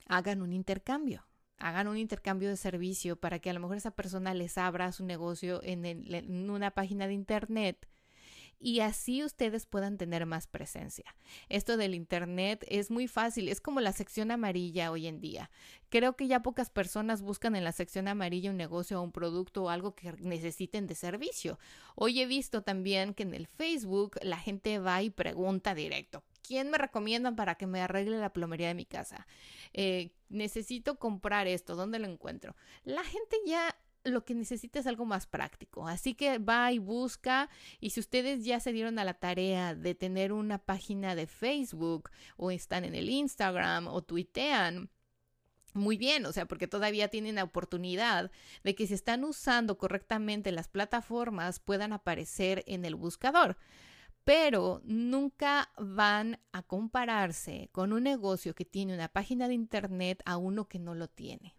Hagan 0.06 0.42
un 0.42 0.52
intercambio 0.52 1.24
hagan 1.58 1.88
un 1.88 1.96
intercambio 1.96 2.48
de 2.48 2.56
servicio 2.56 3.16
para 3.16 3.38
que 3.38 3.50
a 3.50 3.52
lo 3.52 3.60
mejor 3.60 3.76
esa 3.76 3.92
persona 3.92 4.34
les 4.34 4.58
abra 4.58 4.92
su 4.92 5.04
negocio 5.04 5.60
en, 5.62 6.50
una 6.50 6.70
página 6.72 7.06
de 7.06 7.14
internet 7.14 7.88
y 8.62 8.78
así 8.80 9.24
ustedes 9.24 9.66
puedan 9.66 9.98
tener 9.98 10.24
más 10.24 10.46
presencia. 10.46 11.16
Esto 11.48 11.76
del 11.76 11.94
Internet 11.94 12.64
es 12.68 12.92
muy 12.92 13.08
fácil, 13.08 13.48
es 13.48 13.60
como 13.60 13.80
la 13.80 13.92
sección 13.92 14.30
amarilla 14.30 14.92
hoy 14.92 15.08
en 15.08 15.20
día. 15.20 15.50
Creo 15.88 16.16
que 16.16 16.28
ya 16.28 16.42
pocas 16.42 16.70
personas 16.70 17.22
buscan 17.22 17.56
en 17.56 17.64
la 17.64 17.72
sección 17.72 18.06
amarilla 18.06 18.50
un 18.50 18.56
negocio 18.56 19.00
o 19.00 19.02
un 19.02 19.10
producto 19.10 19.64
o 19.64 19.68
algo 19.68 19.96
que 19.96 20.12
necesiten 20.20 20.86
de 20.86 20.94
servicio. 20.94 21.58
Hoy 21.96 22.20
he 22.20 22.26
visto 22.26 22.62
también 22.62 23.14
que 23.14 23.24
en 23.24 23.34
el 23.34 23.48
Facebook 23.48 24.16
la 24.22 24.38
gente 24.38 24.78
va 24.78 25.02
y 25.02 25.10
pregunta 25.10 25.74
directo, 25.74 26.22
¿quién 26.42 26.70
me 26.70 26.78
recomiendan 26.78 27.36
para 27.36 27.54
que 27.54 27.66
me 27.66 27.80
arregle 27.80 28.18
la 28.18 28.32
plomería 28.32 28.68
de 28.68 28.74
mi 28.74 28.84
casa? 28.84 29.26
Eh, 29.72 30.12
necesito 30.28 30.98
comprar 30.98 31.46
esto, 31.46 31.76
¿dónde 31.76 31.98
lo 31.98 32.06
encuentro? 32.06 32.54
La 32.84 33.04
gente 33.04 33.36
ya 33.46 33.74
lo 34.04 34.24
que 34.24 34.34
necesita 34.34 34.78
es 34.78 34.86
algo 34.86 35.04
más 35.04 35.26
práctico. 35.26 35.86
Así 35.86 36.14
que 36.14 36.38
va 36.38 36.72
y 36.72 36.78
busca. 36.78 37.48
Y 37.80 37.90
si 37.90 38.00
ustedes 38.00 38.44
ya 38.44 38.60
se 38.60 38.72
dieron 38.72 38.98
a 38.98 39.04
la 39.04 39.14
tarea 39.14 39.74
de 39.74 39.94
tener 39.94 40.32
una 40.32 40.58
página 40.58 41.14
de 41.14 41.26
Facebook 41.26 42.10
o 42.36 42.50
están 42.50 42.84
en 42.84 42.94
el 42.94 43.08
Instagram 43.08 43.86
o 43.88 44.02
tuitean, 44.02 44.90
muy 45.74 45.96
bien, 45.96 46.26
o 46.26 46.32
sea, 46.32 46.46
porque 46.46 46.68
todavía 46.68 47.08
tienen 47.08 47.36
la 47.36 47.44
oportunidad 47.44 48.30
de 48.62 48.74
que 48.74 48.86
si 48.86 48.94
están 48.94 49.24
usando 49.24 49.78
correctamente 49.78 50.52
las 50.52 50.68
plataformas 50.68 51.60
puedan 51.60 51.92
aparecer 51.94 52.62
en 52.66 52.84
el 52.84 52.94
buscador 52.94 53.56
pero 54.24 54.80
nunca 54.84 55.70
van 55.78 56.38
a 56.52 56.62
compararse 56.62 57.68
con 57.72 57.92
un 57.92 58.04
negocio 58.04 58.54
que 58.54 58.64
tiene 58.64 58.94
una 58.94 59.08
página 59.08 59.48
de 59.48 59.54
internet 59.54 60.22
a 60.24 60.36
uno 60.36 60.68
que 60.68 60.78
no 60.78 60.94
lo 60.94 61.08
tiene. 61.08 61.56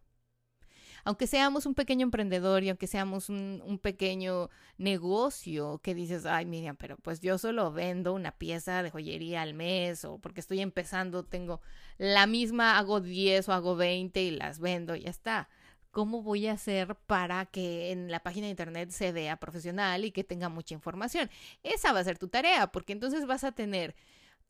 Aunque 1.05 1.27
seamos 1.27 1.65
un 1.65 1.75
pequeño 1.75 2.03
emprendedor 2.05 2.63
y 2.63 2.69
aunque 2.69 2.87
seamos 2.87 3.27
un, 3.27 3.79
pequeño 3.81 4.49
negocio 4.77 5.79
que 5.83 5.93
dices, 5.93 6.25
ay 6.25 6.45
Miriam, 6.45 6.77
pero 6.77 6.95
pues 6.95 7.19
yo 7.19 7.37
solo 7.37 7.73
vendo 7.73 8.13
una 8.13 8.31
pieza 8.31 8.81
de 8.83 8.89
joyería 8.89 9.41
al 9.41 9.53
mes 9.53 10.05
o 10.05 10.19
porque 10.19 10.39
estoy 10.39 10.61
empezando, 10.61 11.25
tengo 11.25 11.59
la 11.97 12.25
misma, 12.25 12.77
hago 12.77 13.01
10 13.01 13.49
o 13.49 13.53
hago 13.53 13.75
20 13.75 14.23
y 14.23 14.31
las 14.31 14.59
vendo 14.59 14.95
y 14.95 15.01
ya 15.01 15.09
está. 15.09 15.49
¿Cómo 15.93 16.23
voy 16.23 16.47
a 16.47 16.53
hacer 16.53 16.95
para 17.05 17.45
que 17.45 17.91
en 17.91 18.09
la 18.09 18.23
página 18.23 18.47
de 18.47 18.49
internet 18.49 18.89
se 18.89 19.11
vea 19.11 19.37
profesional 19.37 20.03
y 20.05 20.11
que 20.11 20.23
tenga 20.23 20.49
mucha 20.49 20.73
información? 20.73 21.29
Esa 21.61 21.93
va 21.93 21.99
a 21.99 22.03
ser 22.03 22.17
tu 22.17 22.29
tarea, 22.29 22.71
porque 22.71 22.93
entonces 22.93 23.27
vas 23.27 23.43
a 23.43 23.51
tener 23.51 23.95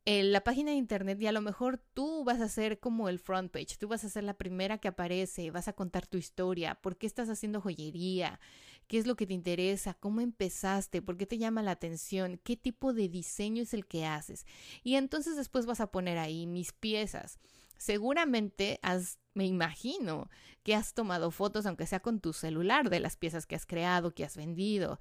en 0.06 0.32
la 0.32 0.41
página 0.41 0.71
de 0.71 0.77
internet 0.77 1.21
y 1.21 1.27
a 1.27 1.34
lo 1.34 1.41
mejor 1.41 1.79
tú 1.93 2.23
vas 2.23 2.39
a 2.39 2.47
ser 2.47 2.79
como 2.79 3.10
el 3.10 3.19
front 3.19 3.51
page, 3.51 3.75
tú 3.77 3.89
vas 3.89 4.06
a 4.06 4.10
ser 4.10 4.23
la 4.23 4.36
primera 4.36 4.77
que 4.77 4.88
aparece, 4.88 5.51
vas 5.51 5.67
a 5.67 5.73
contar 5.73 6.08
tu 6.08 6.17
historia, 6.17 6.75
por 6.75 6.95
qué 6.95 7.08
estás 7.08 7.27
haciendo 7.27 7.60
joyería, 7.60 8.39
qué 8.88 8.97
es 8.97 9.06
lo 9.06 9.17
que 9.17 9.27
te 9.27 9.34
interesa, 9.34 9.95
cómo 9.95 10.21
empezaste, 10.21 11.01
por 11.01 11.17
qué 11.17 11.25
te 11.25 11.38
llama 11.38 11.62
la 11.62 11.71
atención, 11.71 12.39
qué 12.41 12.56
tipo 12.56 12.93
de 12.93 13.10
diseño 13.10 13.63
es 13.63 13.73
el 13.73 13.86
que 13.86 14.06
haces. 14.06 14.45
Y 14.82 14.95
entonces 14.95 15.36
después 15.36 15.65
vas 15.65 15.82
a 15.82 15.91
poner 15.91 16.17
ahí 16.17 16.47
mis 16.47 16.71
piezas 16.71 17.38
seguramente 17.84 18.80
has, 18.82 19.19
me 19.34 19.46
imagino, 19.46 20.30
que 20.63 20.74
has 20.74 20.93
tomado 20.93 21.32
fotos, 21.32 21.65
aunque 21.65 21.86
sea 21.86 22.00
con 22.00 22.22
tu 22.22 22.32
celular, 22.32 22.89
de 22.89 23.02
las 23.02 23.17
piezas 23.17 23.46
que 23.46 23.56
has 23.56 23.65
creado, 23.65 24.13
que 24.13 24.24
has 24.24 24.38
vendido. 24.38 25.00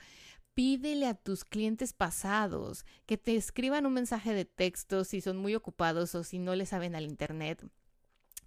Pídele 0.54 1.06
a 1.06 1.14
tus 1.14 1.44
clientes 1.44 1.92
pasados 1.92 2.84
que 3.06 3.16
te 3.16 3.36
escriban 3.36 3.86
un 3.86 3.94
mensaje 3.94 4.34
de 4.34 4.44
texto 4.44 5.04
si 5.04 5.20
son 5.20 5.36
muy 5.36 5.54
ocupados 5.54 6.14
o 6.16 6.24
si 6.24 6.40
no 6.40 6.56
le 6.56 6.66
saben 6.66 6.96
al 6.96 7.04
Internet 7.04 7.64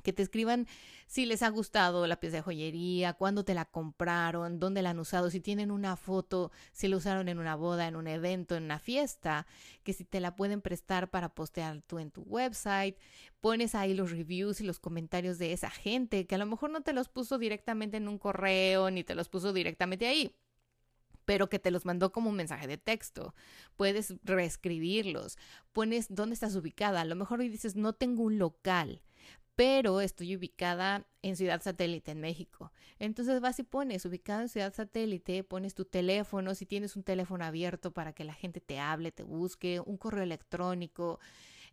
que 0.05 0.13
te 0.13 0.23
escriban 0.23 0.67
si 1.07 1.25
les 1.25 1.43
ha 1.43 1.49
gustado 1.49 2.07
la 2.07 2.19
pieza 2.19 2.37
de 2.37 2.43
joyería, 2.43 3.13
cuándo 3.13 3.43
te 3.43 3.53
la 3.53 3.65
compraron, 3.65 4.59
dónde 4.59 4.81
la 4.81 4.91
han 4.91 4.99
usado, 4.99 5.29
si 5.29 5.41
tienen 5.41 5.71
una 5.71 5.97
foto, 5.97 6.51
si 6.71 6.87
la 6.87 6.95
usaron 6.95 7.27
en 7.27 7.39
una 7.39 7.55
boda, 7.55 7.87
en 7.87 7.97
un 7.97 8.07
evento, 8.07 8.55
en 8.55 8.63
una 8.63 8.79
fiesta, 8.79 9.45
que 9.83 9.91
si 9.91 10.05
te 10.05 10.21
la 10.21 10.35
pueden 10.35 10.61
prestar 10.61 11.09
para 11.09 11.29
postear 11.29 11.81
tú 11.81 11.99
en 11.99 12.11
tu 12.11 12.21
website, 12.21 12.97
pones 13.41 13.75
ahí 13.75 13.93
los 13.93 14.11
reviews 14.11 14.61
y 14.61 14.63
los 14.63 14.79
comentarios 14.79 15.37
de 15.37 15.51
esa 15.51 15.69
gente 15.69 16.25
que 16.25 16.35
a 16.35 16.37
lo 16.37 16.45
mejor 16.45 16.69
no 16.69 16.81
te 16.81 16.93
los 16.93 17.09
puso 17.09 17.37
directamente 17.37 17.97
en 17.97 18.07
un 18.07 18.17
correo 18.17 18.89
ni 18.91 19.03
te 19.03 19.15
los 19.15 19.27
puso 19.27 19.51
directamente 19.51 20.07
ahí 20.07 20.33
pero 21.25 21.49
que 21.49 21.59
te 21.59 21.71
los 21.71 21.85
mandó 21.85 22.11
como 22.11 22.29
un 22.29 22.35
mensaje 22.35 22.67
de 22.67 22.77
texto. 22.77 23.33
Puedes 23.75 24.13
reescribirlos. 24.23 25.37
Pones 25.73 26.05
dónde 26.09 26.35
estás 26.35 26.55
ubicada. 26.55 27.01
A 27.01 27.05
lo 27.05 27.15
mejor 27.15 27.39
dices, 27.39 27.75
no 27.75 27.93
tengo 27.93 28.21
un 28.23 28.37
local 28.37 29.01
pero 29.55 30.01
estoy 30.01 30.35
ubicada 30.35 31.07
en 31.21 31.35
Ciudad 31.35 31.61
Satélite, 31.61 32.11
en 32.11 32.19
México. 32.19 32.71
Entonces 32.99 33.39
vas 33.39 33.57
y 33.59 33.63
pones 33.63 34.05
ubicada 34.05 34.41
en 34.41 34.49
Ciudad 34.49 34.73
Satélite, 34.73 35.43
pones 35.43 35.73
tu 35.73 35.85
teléfono, 35.85 36.55
si 36.55 36.65
tienes 36.65 36.95
un 36.95 37.03
teléfono 37.03 37.45
abierto 37.45 37.91
para 37.91 38.13
que 38.13 38.25
la 38.25 38.33
gente 38.33 38.59
te 38.59 38.79
hable, 38.79 39.11
te 39.11 39.23
busque, 39.23 39.79
un 39.79 39.97
correo 39.97 40.23
electrónico. 40.23 41.19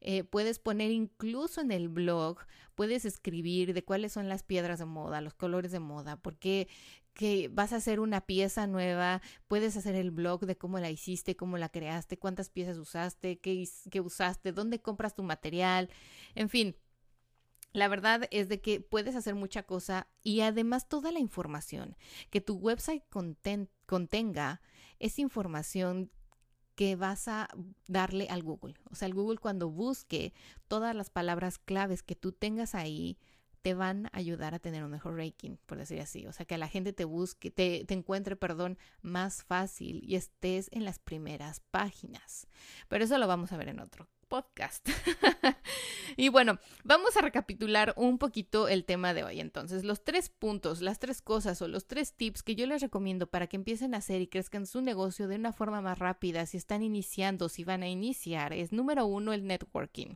Eh, 0.01 0.25
puedes 0.25 0.59
poner 0.59 0.91
incluso 0.91 1.61
en 1.61 1.71
el 1.71 1.89
blog, 1.89 2.39
puedes 2.75 3.05
escribir 3.05 3.73
de 3.73 3.85
cuáles 3.85 4.13
son 4.13 4.29
las 4.29 4.43
piedras 4.43 4.81
de 4.81 4.85
moda, 4.85 5.21
los 5.21 5.35
colores 5.35 5.71
de 5.71 5.79
moda, 5.79 6.17
porque 6.17 6.69
que 7.15 7.49
vas 7.53 7.73
a 7.73 7.77
hacer 7.77 8.01
una 8.01 8.23
pieza 8.23 8.67
nueva, 8.67 9.21
puedes 9.47 9.77
hacer 9.77 9.95
el 9.95 10.11
blog 10.11 10.47
de 10.47 10.57
cómo 10.57 10.79
la 10.79 10.91
hiciste, 10.91 11.37
cómo 11.37 11.59
la 11.59 11.69
creaste, 11.69 12.19
cuántas 12.19 12.49
piezas 12.49 12.79
usaste, 12.79 13.39
qué, 13.39 13.69
qué 13.91 14.01
usaste, 14.01 14.53
dónde 14.53 14.81
compras 14.81 15.15
tu 15.15 15.23
material, 15.23 15.91
en 16.35 16.49
fin, 16.49 16.75
la 17.73 17.89
verdad 17.89 18.29
es 18.31 18.49
de 18.49 18.61
que 18.61 18.81
puedes 18.81 19.17
hacer 19.17 19.35
mucha 19.35 19.63
cosa 19.63 20.09
y 20.23 20.41
además 20.41 20.89
toda 20.89 21.11
la 21.13 21.19
información 21.19 21.97
que 22.31 22.41
tu 22.41 22.57
website 22.57 23.05
contenga 23.87 24.61
es 24.99 25.19
información 25.19 26.11
que 26.75 26.97
vas 26.97 27.29
a 27.29 27.49
darle 27.87 28.29
al 28.29 28.43
Google. 28.43 28.75
O 28.91 28.95
sea, 28.95 29.07
el 29.07 29.15
Google 29.15 29.39
cuando 29.39 29.71
busque 29.71 30.33
todas 30.69 30.95
las 30.95 31.11
palabras 31.11 31.59
claves 31.59 32.03
que 32.03 32.17
tú 32.17 32.33
tengas 32.33 32.75
ahí, 32.75 33.19
te 33.63 33.75
van 33.75 34.07
a 34.07 34.19
ayudar 34.19 34.55
a 34.55 34.59
tener 34.59 34.83
un 34.83 34.91
mejor 34.91 35.17
ranking, 35.17 35.57
por 35.67 35.79
decir 35.79 36.01
así. 36.01 36.27
O 36.27 36.33
sea, 36.33 36.47
que 36.47 36.59
la 36.59 36.69
gente 36.69 36.93
te 36.93 37.05
busque, 37.05 37.51
te, 37.51 37.85
te, 37.85 37.95
encuentre, 37.95 38.37
perdón, 38.37 38.77
más 39.03 39.45
fácil 39.45 40.03
y 40.05 40.17
estés 40.17 40.69
en 40.73 40.85
las 40.85 40.99
primeras 40.99 41.61
páginas. 41.71 42.49
Pero 42.89 43.05
eso 43.05 43.19
lo 43.19 43.29
vamos 43.29 43.53
a 43.53 43.57
ver 43.57 43.69
en 43.69 43.81
otro 43.81 44.09
podcast. 44.33 44.89
y 46.17 46.31
bueno, 46.31 46.59
vamos 46.85 47.19
a 47.19 47.21
recapitular 47.21 47.93
un 47.99 48.17
poquito 48.17 48.67
el 48.67 48.87
tema 48.87 49.13
de 49.13 49.25
hoy. 49.25 49.41
Entonces, 49.41 49.85
los 49.85 50.05
tres 50.05 50.31
puntos, 50.31 50.81
las 50.81 50.99
tres 50.99 51.21
cosas 51.21 51.61
o 51.61 51.69
los 51.69 51.87
tres 51.87 52.15
tips 52.15 52.43
que 52.43 52.55
yo 52.55 52.67
les 52.67 52.81
recomiendo 52.81 53.27
para 53.27 53.47
que 53.47 53.57
empiecen 53.57 53.93
a 53.93 53.99
hacer 53.99 54.23
y 54.23 54.29
crezcan 54.29 54.65
su 54.65 54.81
negocio 54.81 55.29
de 55.29 55.37
una 55.37 55.53
forma 55.53 55.83
más 55.83 55.99
rápida, 55.99 56.47
si 56.47 56.57
están 56.57 56.83
iniciando, 56.83 57.51
si 57.51 57.63
van 57.63 57.83
a 57.83 57.89
iniciar, 57.89 58.55
es 58.55 58.73
número 58.73 59.05
uno, 59.05 59.35
el 59.35 59.47
networking 59.47 60.15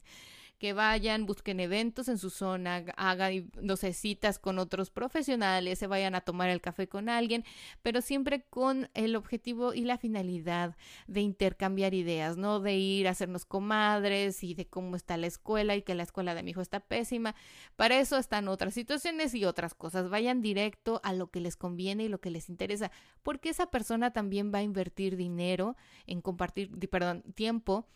que 0.58 0.72
vayan, 0.72 1.26
busquen 1.26 1.60
eventos 1.60 2.08
en 2.08 2.18
su 2.18 2.30
zona, 2.30 2.84
hagan, 2.96 3.50
no 3.60 3.76
sé, 3.76 3.92
citas 3.92 4.38
con 4.38 4.58
otros 4.58 4.90
profesionales, 4.90 5.78
se 5.78 5.86
vayan 5.86 6.14
a 6.14 6.20
tomar 6.20 6.48
el 6.48 6.60
café 6.60 6.88
con 6.88 7.08
alguien, 7.08 7.44
pero 7.82 8.00
siempre 8.00 8.42
con 8.48 8.88
el 8.94 9.16
objetivo 9.16 9.74
y 9.74 9.82
la 9.82 9.98
finalidad 9.98 10.76
de 11.06 11.20
intercambiar 11.20 11.94
ideas, 11.94 12.36
no 12.36 12.60
de 12.60 12.76
ir 12.76 13.08
a 13.08 13.10
hacernos 13.10 13.44
comadres 13.44 14.42
y 14.42 14.54
de 14.54 14.66
cómo 14.66 14.96
está 14.96 15.16
la 15.16 15.26
escuela 15.26 15.76
y 15.76 15.82
que 15.82 15.94
la 15.94 16.02
escuela 16.02 16.34
de 16.34 16.42
mi 16.42 16.52
hijo 16.52 16.60
está 16.60 16.80
pésima. 16.80 17.34
Para 17.76 17.98
eso 17.98 18.16
están 18.16 18.48
otras 18.48 18.74
situaciones 18.74 19.34
y 19.34 19.44
otras 19.44 19.74
cosas. 19.74 20.08
Vayan 20.08 20.40
directo 20.40 21.00
a 21.04 21.12
lo 21.12 21.30
que 21.30 21.40
les 21.40 21.56
conviene 21.56 22.04
y 22.04 22.08
lo 22.08 22.20
que 22.20 22.30
les 22.30 22.48
interesa, 22.48 22.90
porque 23.22 23.50
esa 23.50 23.66
persona 23.66 24.12
también 24.12 24.52
va 24.54 24.58
a 24.58 24.62
invertir 24.62 25.16
dinero 25.16 25.76
en 26.06 26.20
compartir, 26.20 26.70
perdón, 26.88 27.22
tiempo 27.34 27.86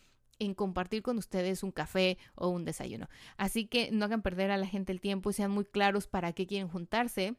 en 0.40 0.54
compartir 0.54 1.02
con 1.02 1.18
ustedes 1.18 1.62
un 1.62 1.70
café 1.70 2.18
o 2.34 2.48
un 2.48 2.64
desayuno. 2.64 3.08
Así 3.36 3.66
que 3.66 3.90
no 3.92 4.06
hagan 4.06 4.22
perder 4.22 4.50
a 4.50 4.56
la 4.56 4.66
gente 4.66 4.90
el 4.90 5.00
tiempo 5.00 5.30
y 5.30 5.34
sean 5.34 5.52
muy 5.52 5.64
claros 5.64 6.08
para 6.08 6.32
qué 6.32 6.46
quieren 6.46 6.68
juntarse 6.68 7.36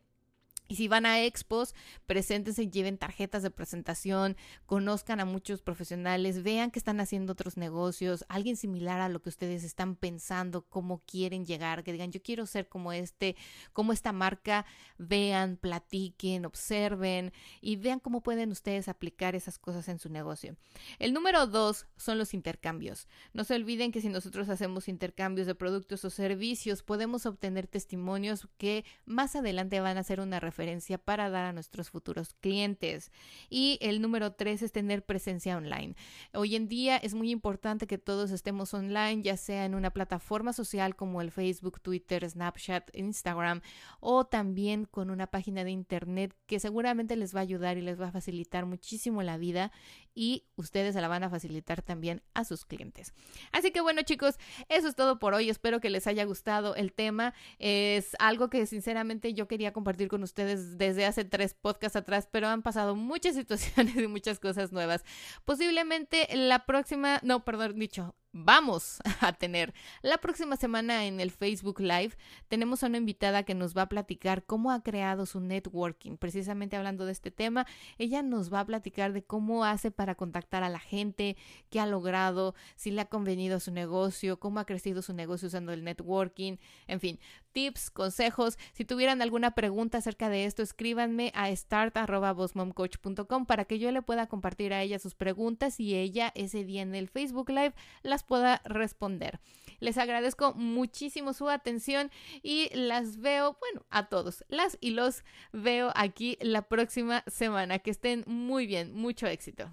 y 0.72 0.76
si 0.76 0.88
van 0.88 1.06
a 1.06 1.22
expos, 1.22 1.76
preséntense, 2.06 2.70
lleven 2.70 2.98
tarjetas 2.98 3.44
de 3.44 3.52
presentación, 3.52 4.38
conozcan 4.66 5.20
a 5.20 5.26
muchos 5.26 5.62
profesionales, 5.62 6.44
vean 6.44 6.72
que 6.72 6.80
están 6.80 7.02
haciendo 7.02 7.34
otros 7.34 7.58
negocios, 7.58 8.24
alguien 8.30 8.56
similar 8.56 9.02
a 9.02 9.10
lo 9.10 9.22
que 9.22 9.28
ustedes 9.28 9.66
están 9.66 9.98
pensando, 9.98 10.62
cómo 10.62 11.00
quieren 11.06 11.46
llegar, 11.46 11.84
que 11.84 11.92
digan, 11.92 12.14
yo 12.14 12.22
quiero 12.22 12.46
ser 12.46 12.70
como 12.70 12.94
este, 12.94 13.36
como 13.74 13.92
esta 13.92 14.14
marca, 14.14 14.66
vean, 14.98 15.58
platiquen, 15.58 16.46
observen 16.46 17.34
y 17.60 17.76
vean 17.76 18.00
cómo 18.00 18.24
pueden 18.24 18.50
ustedes 18.50 18.88
aplicar 18.88 19.36
esas 19.36 19.60
cosas 19.60 19.90
en 19.90 20.00
su 20.00 20.08
negocio. 20.08 20.56
El 21.00 21.12
número 21.12 21.48
dos 21.48 21.86
son 21.98 22.18
los 22.18 22.34
intercambios. 22.34 23.10
No 23.34 23.44
se 23.44 23.56
olviden 23.56 23.92
que 23.92 24.00
si 24.00 24.08
nosotros 24.08 24.48
hacemos 24.48 24.88
intercambios 24.88 25.48
de 25.48 25.56
productos 25.56 26.06
o 26.06 26.10
servicios, 26.10 26.82
podemos 26.82 27.26
obtener 27.26 27.68
testimonios 27.68 28.48
que 28.58 28.86
más 29.04 29.36
adelante 29.36 29.82
van 29.82 29.98
a 29.98 30.04
ser 30.04 30.22
una 30.22 30.40
referencia 30.40 30.61
para 31.04 31.30
dar 31.30 31.46
a 31.46 31.54
nuestros 31.54 31.90
futuros 31.90 32.34
clientes. 32.36 33.12
Y 33.50 33.78
el 33.82 34.02
número 34.02 34.34
tres 34.34 34.62
es 34.62 34.72
tener 34.72 35.04
presencia 35.04 35.58
online. 35.58 35.96
Hoy 36.34 36.56
en 36.56 36.68
día 36.68 36.98
es 36.98 37.14
muy 37.14 37.32
importante 37.32 37.88
que 37.88 37.98
todos 37.98 38.32
estemos 38.32 38.74
online, 38.74 39.22
ya 39.24 39.38
sea 39.38 39.66
en 39.66 39.76
una 39.76 39.92
plataforma 39.92 40.54
social 40.54 40.96
como 40.96 41.22
el 41.22 41.32
Facebook, 41.32 41.82
Twitter, 41.82 42.30
Snapchat, 42.30 42.96
Instagram 42.96 43.62
o 44.00 44.26
también 44.26 44.86
con 44.86 45.10
una 45.10 45.28
página 45.28 45.64
de 45.64 45.72
internet 45.72 46.36
que 46.46 46.60
seguramente 46.60 47.16
les 47.16 47.36
va 47.36 47.40
a 47.40 47.44
ayudar 47.44 47.78
y 47.78 47.82
les 47.82 48.00
va 48.00 48.08
a 48.08 48.12
facilitar 48.12 48.66
muchísimo 48.66 49.24
la 49.24 49.38
vida 49.38 49.72
y 50.14 50.46
ustedes 50.56 50.94
se 50.94 51.02
la 51.02 51.08
van 51.08 51.24
a 51.24 51.30
facilitar 51.30 51.82
también 51.82 52.22
a 52.34 52.44
sus 52.44 52.66
clientes. 52.66 53.14
Así 53.52 53.72
que 53.72 53.82
bueno 53.82 54.02
chicos, 54.04 54.38
eso 54.70 54.88
es 54.88 54.96
todo 54.96 55.20
por 55.20 55.34
hoy. 55.34 55.50
Espero 55.50 55.80
que 55.80 55.90
les 55.90 56.08
haya 56.08 56.26
gustado 56.26 56.76
el 56.76 56.94
tema. 56.94 57.34
Es 57.60 58.16
algo 58.20 58.50
que 58.50 58.66
sinceramente 58.66 59.34
yo 59.34 59.48
quería 59.48 59.74
compartir 59.74 60.08
con 60.08 60.24
ustedes 60.24 60.41
desde 60.46 61.06
hace 61.06 61.26
tres 61.26 61.54
podcasts 61.54 61.96
atrás, 61.96 62.28
pero 62.32 62.48
han 62.48 62.62
pasado 62.62 62.96
muchas 62.96 63.36
situaciones 63.42 63.96
y 63.96 64.08
muchas 64.08 64.40
cosas 64.40 64.72
nuevas. 64.72 65.04
Posiblemente 65.46 66.28
la 66.34 66.66
próxima, 66.66 67.20
no, 67.24 67.44
perdón, 67.46 67.78
dicho, 67.80 68.16
vamos 68.34 69.00
a 69.20 69.34
tener. 69.34 69.74
La 70.02 70.18
próxima 70.18 70.56
semana 70.56 71.06
en 71.06 71.20
el 71.20 71.32
Facebook 71.32 71.80
Live 71.80 72.16
tenemos 72.48 72.84
a 72.84 72.88
una 72.88 72.98
invitada 72.98 73.44
que 73.44 73.56
nos 73.56 73.76
va 73.76 73.84
a 73.84 73.90
platicar 73.90 74.44
cómo 74.44 74.72
ha 74.72 74.82
creado 74.82 75.26
su 75.26 75.40
networking. 75.40 76.18
Precisamente 76.18 76.76
hablando 76.76 77.06
de 77.06 77.12
este 77.12 77.32
tema, 77.32 77.66
ella 77.98 78.22
nos 78.22 78.52
va 78.54 78.62
a 78.62 78.66
platicar 78.66 79.14
de 79.14 79.24
cómo 79.24 79.66
hace 79.66 79.92
para 79.92 80.16
contactar 80.16 80.64
a 80.64 80.70
la 80.70 80.80
gente, 80.80 81.38
qué 81.70 81.80
ha 81.80 81.86
logrado, 81.86 82.56
si 82.76 82.92
le 82.92 83.02
ha 83.02 83.06
convenido 83.06 83.60
su 83.60 83.72
negocio, 83.72 84.40
cómo 84.40 84.60
ha 84.60 84.66
crecido 84.66 85.02
su 85.02 85.14
negocio 85.14 85.48
usando 85.48 85.74
el 85.74 85.84
networking, 85.84 86.58
en 86.88 87.00
fin, 87.00 87.20
tips, 87.52 87.90
consejos. 87.90 88.58
Si 88.74 88.86
tuvieran 88.86 89.22
alguna 89.22 89.52
pregunta 89.52 89.98
acerca 89.98 90.30
de 90.30 90.46
esto, 90.46 90.64
escríbanme 90.64 91.32
a 91.36 91.54
start.bossmomcoach.com 91.56 93.46
para 93.46 93.66
que 93.66 93.80
yo 93.80 93.92
le 93.92 94.02
pueda 94.02 94.28
compartir 94.28 94.74
a 94.74 94.82
ella 94.82 95.00
sus 95.00 95.16
preguntas 95.16 95.80
y 95.80 95.96
ella 95.96 96.32
ese 96.36 96.64
día 96.64 96.82
en 96.82 96.96
el 96.96 97.10
Facebook 97.10 97.50
Live 97.50 97.74
pueda 98.24 98.62
responder. 98.66 99.40
Les 99.80 99.98
agradezco 99.98 100.54
muchísimo 100.54 101.34
su 101.34 101.50
atención 101.50 102.12
y 102.44 102.70
las 102.74 103.18
veo, 103.18 103.58
bueno, 103.60 103.86
a 103.90 104.10
todos, 104.10 104.46
las 104.48 104.78
y 104.80 104.92
los 104.92 105.24
veo 105.52 105.92
aquí 105.96 106.38
la 106.40 106.62
próxima 106.62 107.24
semana. 107.28 107.80
Que 107.80 107.90
estén 107.90 108.24
muy 108.28 108.68
bien, 108.68 108.94
mucho 108.94 109.26
éxito. 109.26 109.72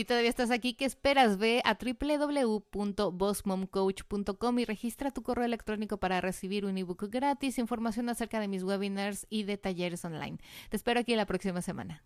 Si 0.00 0.06
todavía 0.06 0.30
estás 0.30 0.50
aquí, 0.50 0.72
¿qué 0.72 0.86
esperas? 0.86 1.36
Ve 1.36 1.60
a 1.62 1.76
www.bossmomcoach.com 1.76 4.58
y 4.58 4.64
registra 4.64 5.10
tu 5.10 5.22
correo 5.22 5.44
electrónico 5.44 5.98
para 5.98 6.22
recibir 6.22 6.64
un 6.64 6.78
ebook 6.78 7.10
gratis, 7.10 7.58
información 7.58 8.08
acerca 8.08 8.40
de 8.40 8.48
mis 8.48 8.62
webinars 8.62 9.26
y 9.28 9.42
de 9.42 9.58
talleres 9.58 10.02
online. 10.06 10.38
Te 10.70 10.78
espero 10.78 11.00
aquí 11.00 11.14
la 11.16 11.26
próxima 11.26 11.60
semana. 11.60 12.02